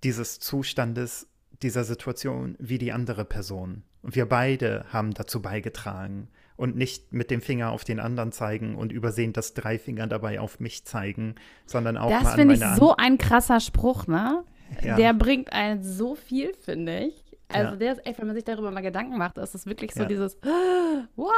[0.05, 1.29] dieses Zustandes,
[1.63, 3.83] dieser Situation wie die andere Person.
[4.03, 8.77] Und wir beide haben dazu beigetragen und nicht mit dem Finger auf den anderen zeigen
[8.77, 11.35] und übersehen, dass drei Finger dabei auf mich zeigen,
[11.67, 14.45] sondern auch das mal an meine Das finde ich so ein krasser Spruch, ne?
[14.83, 14.97] Ja.
[14.97, 17.28] Der bringt einen so viel, finde ich.
[17.51, 17.77] Also ja.
[17.77, 20.07] der ist echt, wenn man sich darüber mal Gedanken macht, ist es wirklich so ja.
[20.07, 20.37] dieses
[21.17, 21.31] One.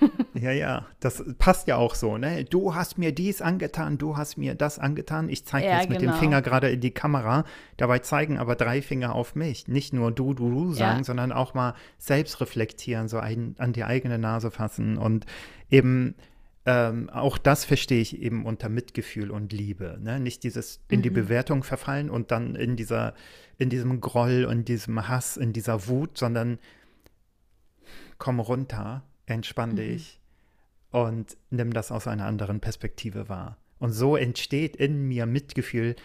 [0.34, 2.44] Ja, ja, das passt ja auch so, ne?
[2.44, 5.28] Du hast mir dies angetan, du hast mir das angetan.
[5.28, 6.12] Ich zeige Ja, jetzt mit genau.
[6.12, 7.44] dem Finger gerade in die Kamera.
[7.76, 9.68] Dabei zeigen aber drei Finger auf mich.
[9.68, 13.84] Nicht nur du, du, du sagen, sondern auch mal selbst reflektieren, so ein, an die
[13.84, 14.96] eigene Nase fassen.
[14.96, 15.26] Und
[15.68, 16.14] eben
[16.66, 19.98] ähm, auch das verstehe ich eben unter Mitgefühl und Liebe.
[20.02, 20.20] Ne?
[20.20, 21.14] Nicht dieses in die Mhm.
[21.14, 23.14] Bewertung verfallen und dann in dieser,
[23.56, 26.58] in diesem Groll und diesem Hass, in dieser Wut, sondern
[28.18, 29.76] komm runter, entspann Mhm.
[29.76, 30.20] dich
[30.90, 33.56] und nimm das aus einer anderen Perspektive wahr.
[33.78, 35.96] Und so entsteht in mir Mitgefühl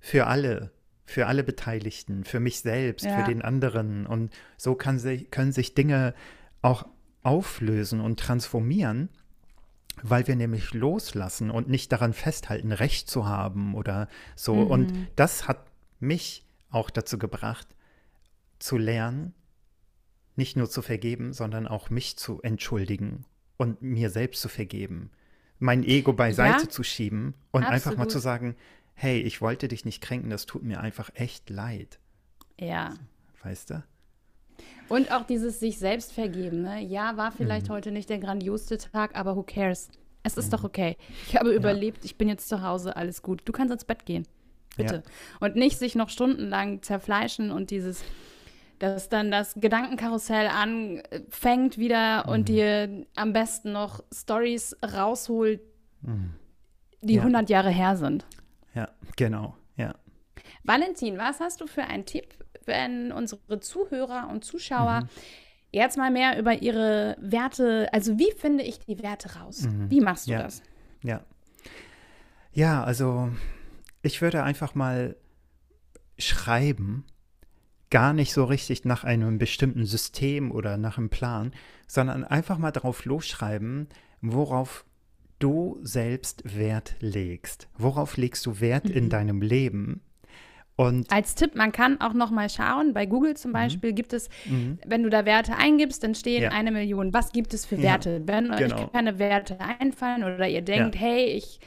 [0.00, 0.70] für alle,
[1.06, 3.16] für alle Beteiligten, für mich selbst, Ja.
[3.18, 4.06] für den anderen.
[4.06, 6.14] Und so kann sich, können sich Dinge
[6.60, 6.86] auch
[7.22, 9.08] auflösen und transformieren,
[10.02, 14.54] weil wir nämlich loslassen und nicht daran festhalten, Recht zu haben oder so.
[14.54, 14.70] Mhm.
[14.70, 15.66] Und das hat
[16.00, 17.68] mich auch dazu gebracht,
[18.58, 19.34] zu lernen,
[20.36, 23.24] nicht nur zu vergeben, sondern auch mich zu entschuldigen
[23.56, 25.10] und mir selbst zu vergeben.
[25.58, 28.10] Mein Ego beiseite Ja, zu schieben und einfach mal absolut.
[28.10, 28.56] zu sagen,
[28.94, 32.00] hey, ich wollte dich nicht kränken, das tut mir einfach echt leid.
[32.58, 32.94] Ja.
[33.42, 33.82] Weißt du?
[34.88, 36.62] Und auch dieses sich selbst vergeben.
[36.62, 36.82] Ne?
[36.82, 37.72] Ja, war vielleicht Mhm.
[37.72, 39.88] heute nicht der grandioseste Tag, aber who cares?
[40.22, 40.96] Es ist doch okay.
[41.26, 43.42] Ich habe überlebt, ich bin jetzt zu Hause, alles gut.
[43.44, 44.26] Du kannst ins Bett gehen.
[44.76, 45.02] Bitte.
[45.40, 48.02] Und nicht sich noch stundenlang zerfleischen und dieses,
[48.78, 52.32] dass dann das Gedankenkarussell anfängt wieder Mhm.
[52.32, 55.60] und dir am besten noch Stories rausholt,
[57.02, 57.22] die Ja.
[57.22, 58.26] 100 Jahre her sind.
[58.74, 59.54] Ja, genau.
[59.76, 59.94] Ja.
[60.64, 62.34] Valentin, was hast du für einen Tipp,
[62.66, 65.08] wenn unsere Zuhörer und Zuschauer Mhm.
[65.72, 69.66] jetzt mal mehr über ihre Werte, also wie finde ich die Werte raus?
[69.88, 70.36] Wie machst du Mhm.
[70.38, 70.42] Ja.
[70.42, 70.62] das?
[71.02, 71.24] Ja.
[72.52, 73.30] Ja, also
[74.02, 75.16] ich würde einfach mal
[76.18, 77.04] schreiben,
[77.90, 81.52] gar nicht so richtig nach einem bestimmten System oder nach einem Plan,
[81.86, 83.88] sondern einfach mal drauf losschreiben,
[84.20, 84.84] worauf
[85.38, 87.68] du selbst Wert legst.
[87.76, 90.00] Worauf legst du Wert in deinem Leben?
[90.76, 94.28] Und Als Tipp, man kann auch noch mal schauen, bei Google zum Beispiel gibt es,
[94.84, 96.42] wenn du da Werte eingibst, dann stehen Mhm.
[96.44, 96.50] Ja.
[96.50, 97.12] eine Million.
[97.14, 98.22] Was gibt es für Ja, Werte?
[98.26, 98.88] Wenn euch genau.
[98.88, 101.60] keine Werte einfallen oder ihr denkt, hey, ich,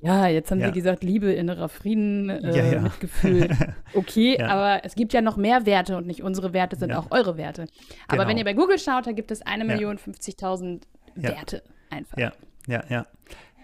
[0.00, 0.68] ja, jetzt haben Ja.
[0.68, 2.80] sie gesagt, Liebe, innerer Frieden, äh, Ja, ja.
[2.80, 3.48] Mitgefühl.
[3.94, 4.48] Okay, Ja.
[4.48, 6.98] aber es gibt ja noch mehr Werte und nicht unsere Werte sind Ja.
[7.00, 7.66] auch eure Werte.
[8.08, 8.30] Aber Genau.
[8.30, 9.72] wenn ihr bei Google schaut, da gibt es eine Ja.
[9.74, 10.84] Million 50.000
[11.16, 11.28] Ja.
[11.28, 12.16] Werte einfach.
[12.16, 12.32] Ja,
[12.66, 13.06] ja, ja.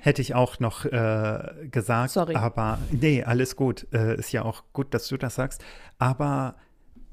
[0.01, 2.35] Hätte ich auch noch äh, gesagt, Sorry.
[2.35, 3.87] aber nee, alles gut.
[3.93, 5.65] Äh, ist ja auch gut, dass du das sagst.
[5.99, 6.57] Aber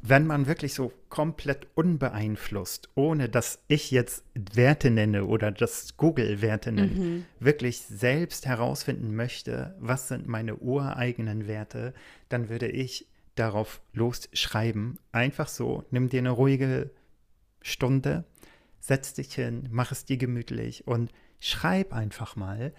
[0.08, 6.41] wenn man wirklich so komplett unbeeinflusst, ohne dass ich jetzt Werte nenne oder dass Google
[6.43, 7.26] Werte nennt, Mhm.
[7.39, 11.93] wirklich selbst herausfinden möchte, was sind meine ureigenen Werte,
[12.30, 15.00] dann würde ich darauf losschreiben.
[15.12, 16.91] Einfach so, nimm dir eine ruhige
[17.62, 18.26] Stunde,
[18.80, 21.12] setz dich hin, mach es dir gemütlich und
[21.45, 22.73] schreib einfach mal,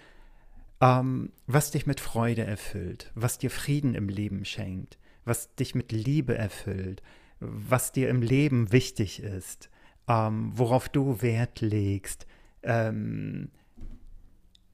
[0.81, 5.93] ähm, was dich mit Freude erfüllt, was dir Frieden im Leben schenkt, was dich mit
[5.93, 7.01] Liebe erfüllt,
[7.39, 9.69] was dir im Leben wichtig ist,
[10.09, 12.27] ähm, worauf du Wert legst.
[12.61, 13.51] Ähm,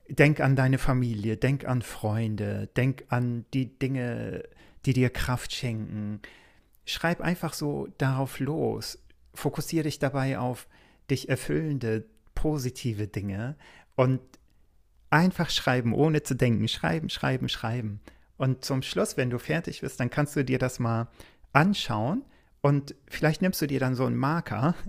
[0.09, 4.43] denk an deine Familie, denk an Freunde, denk an die Dinge,
[4.87, 6.19] die dir Kraft schenken.
[6.85, 8.97] Schreib einfach so darauf los.
[9.35, 10.67] Fokussiere dich dabei auf
[11.11, 12.05] dich erfüllende,
[12.43, 13.55] positive Dinge
[13.95, 14.21] und
[15.09, 16.67] einfach schreiben, ohne zu denken.
[16.67, 18.01] Schreiben, schreiben, schreiben.
[18.37, 21.07] Und zum Schluss, wenn du fertig bist, dann kannst du dir das mal
[21.53, 22.23] anschauen
[22.61, 24.75] und vielleicht nimmst du dir dann so einen Marker.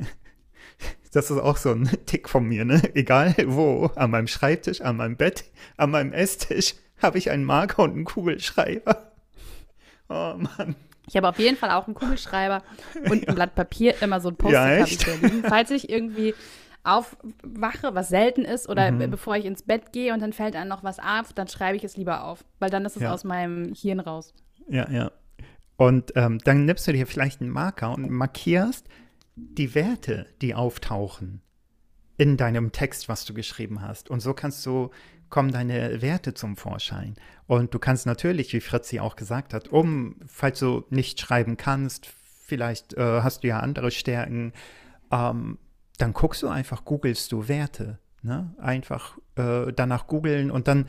[1.12, 2.82] Das ist auch so ein Tick von mir, ne?
[2.96, 5.44] Egal wo, an meinem Schreibtisch, an meinem Bett,
[5.76, 9.12] an meinem Esstisch habe ich einen Marker und einen Kugelschreiber.
[10.08, 10.76] Oh Mann.
[11.06, 12.62] Ich habe auf jeden Fall auch einen Kugelschreiber
[13.08, 15.42] und ein Blatt Papier, immer so ein Post-it Ja, habe ich da liegen.
[15.48, 16.34] Falls ich irgendwie
[16.84, 18.98] aufwache, was selten ist, oder Mhm.
[18.98, 21.76] be- bevor ich ins Bett gehe und dann fällt einem noch was auf, dann schreibe
[21.76, 23.12] ich es lieber auf, weil dann ist es Ja.
[23.12, 24.34] aus meinem Hirn raus.
[24.68, 25.10] Ja, ja.
[25.76, 28.86] Und ähm, dann nimmst du dir vielleicht einen Marker und markierst
[29.34, 31.40] die Werte, die auftauchen
[32.16, 34.08] in deinem Text, was du geschrieben hast.
[34.08, 34.90] Und so kannst du,
[35.30, 37.16] kommen deine Werte zum Vorschein.
[37.48, 42.06] Und du kannst natürlich, wie Fritzi auch gesagt hat, um, falls du nicht schreiben kannst,
[42.06, 44.52] vielleicht äh, hast du ja andere Stärken,
[45.10, 45.58] ähm,
[45.98, 47.98] dann guckst du einfach, googelst du Werte.
[48.22, 48.54] Ne?
[48.58, 50.86] Einfach äh, danach googeln und dann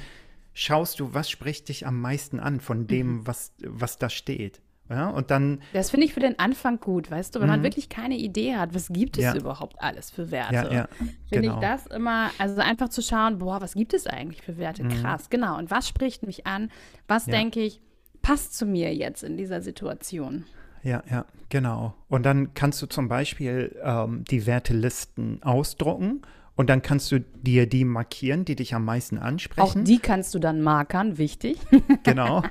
[0.53, 4.61] schaust du, was spricht dich am meisten an von dem, was, was da steht.
[4.89, 5.09] Ja?
[5.09, 8.15] Und dann, Das finde ich für den Anfang gut, weißt du, wenn man wirklich keine
[8.17, 9.29] Idee hat, was gibt es Mhm.
[9.31, 9.35] Ja.
[9.35, 10.53] überhaupt alles für Werte?
[10.53, 10.87] ja, ja,
[11.27, 11.55] Finde genau.
[11.55, 14.87] ich das immer, also einfach zu schauen, boah, was gibt es eigentlich für Werte?
[14.87, 15.57] Krass, genau.
[15.57, 16.71] Und was spricht mich an?
[17.07, 17.31] Was Mhm.
[17.31, 17.81] Denke ich,
[18.21, 20.45] passt zu mir jetzt in dieser Situation?
[20.85, 21.93] Ja, ja, genau.
[22.07, 26.21] Und dann kannst du zum Beispiel ähm, die Wertelisten ausdrucken
[26.55, 29.81] Und dann kannst du dir die markieren, die dich am meisten ansprechen.
[29.81, 31.57] Auch die kannst du dann markern, wichtig.
[32.03, 32.43] Genau.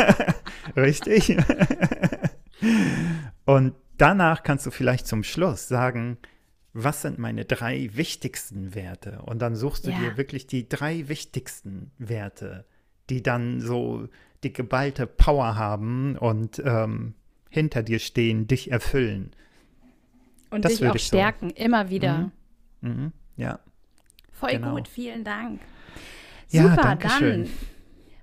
[0.76, 1.36] Richtig.
[3.44, 6.18] Und danach kannst du vielleicht zum Schluss sagen,
[6.72, 9.20] was sind meine drei wichtigsten Werte?
[9.22, 9.98] Und dann suchst du Ja.
[9.98, 12.64] dir wirklich die drei wichtigsten Werte,
[13.10, 14.08] die dann so
[14.42, 17.14] die geballte Power haben und ähm,
[17.54, 19.30] hinter dir stehen, dich erfüllen.
[20.50, 21.16] Und Das dich würde auch ich so.
[21.16, 22.30] stärken, immer wieder.
[22.80, 22.90] Mhm.
[22.90, 23.12] Mhm.
[23.36, 23.58] Ja.
[24.32, 24.74] Voll Genau.
[24.74, 25.60] gut, vielen Dank.
[26.50, 27.44] Ja, Super, danke schön.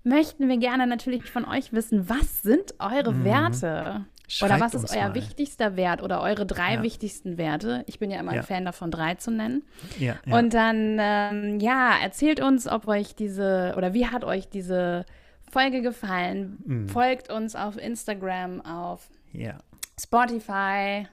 [0.04, 4.06] dann möchten wir gerne natürlich von euch wissen, was sind eure Werte?
[4.42, 5.16] Oder Schreibt was uns ist euer mal.
[5.16, 6.84] wichtigster Wert oder eure drei Ja.
[6.84, 7.84] wichtigsten Werte?
[7.88, 8.42] Ich bin ja immer Ja.
[8.42, 9.64] ein Fan davon, drei zu nennen.
[10.00, 10.38] Ja, ja.
[10.38, 15.06] Und dann, ähm, ja, erzählt uns, ob euch diese oder wie hat euch diese
[15.52, 16.58] Folge gefallen.
[16.66, 16.90] Mhm.
[16.90, 19.58] Folgt uns auf Instagram, auf ja.
[20.00, 21.08] Spotify,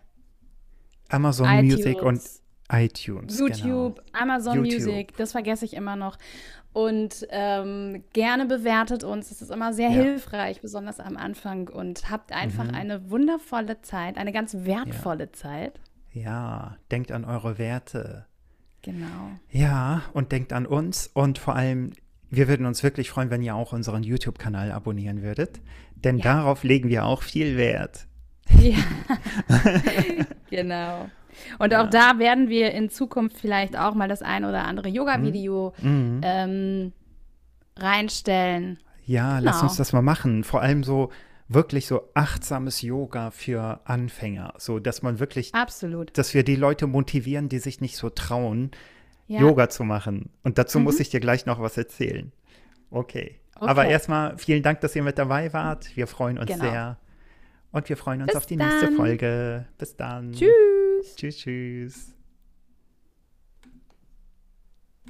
[1.09, 2.21] Amazon iTunes, Music und
[2.71, 3.39] iTunes.
[3.39, 4.09] YouTube, Genau.
[4.13, 4.81] Amazon YouTube.
[4.87, 6.19] Music, das vergesse ich immer noch.
[6.75, 9.31] Und ähm, gerne bewertet uns.
[9.31, 10.03] Das ist immer sehr Ja.
[10.03, 11.69] hilfreich, besonders am Anfang.
[11.69, 12.75] Und habt einfach Mhm.
[12.75, 15.81] eine wundervolle Zeit, eine ganz wertvolle Zeit.
[16.13, 18.27] Ja, denkt an eure Werte.
[18.83, 19.31] Genau.
[19.51, 21.93] Ja, und denkt an uns und vor allem,
[22.31, 25.61] wir würden uns wirklich freuen, wenn ihr auch unseren YouTube-Kanal abonnieren würdet,
[25.97, 26.25] denn Ja.
[26.25, 28.07] darauf legen wir auch viel Wert.
[28.61, 28.77] Ja.
[30.51, 31.09] genau.
[31.59, 35.73] Und auch da werden wir in Zukunft vielleicht auch mal das ein oder andere Yoga-Video
[35.81, 36.21] Mhm.
[36.25, 36.93] ähm,
[37.77, 38.79] reinstellen.
[39.05, 39.69] Ja, lass Genau.
[39.69, 40.45] uns das mal machen.
[40.45, 41.11] Vor allem so
[41.49, 46.17] wirklich so achtsames Yoga für Anfänger, so dass man wirklich, Absolut.
[46.19, 48.71] dass wir die Leute motivieren, die sich nicht so trauen,
[49.29, 49.41] Ja.
[49.41, 50.31] Yoga zu machen.
[50.43, 50.85] Und dazu Mhm.
[50.85, 52.33] muss ich dir gleich noch was erzählen.
[52.91, 53.37] Okay.
[53.55, 53.91] Aber Okay.
[53.93, 55.95] erstmal vielen Dank, dass ihr mit dabei wart.
[55.97, 56.65] Wir freuen uns Genau.
[56.65, 56.99] sehr.
[57.71, 58.97] Und wir freuen uns Bis auf die nächste dann.
[58.97, 59.67] Folge.
[59.79, 60.33] Bis dann.
[60.33, 61.15] Tschüss.
[61.17, 62.18] Tschüss, tschüss.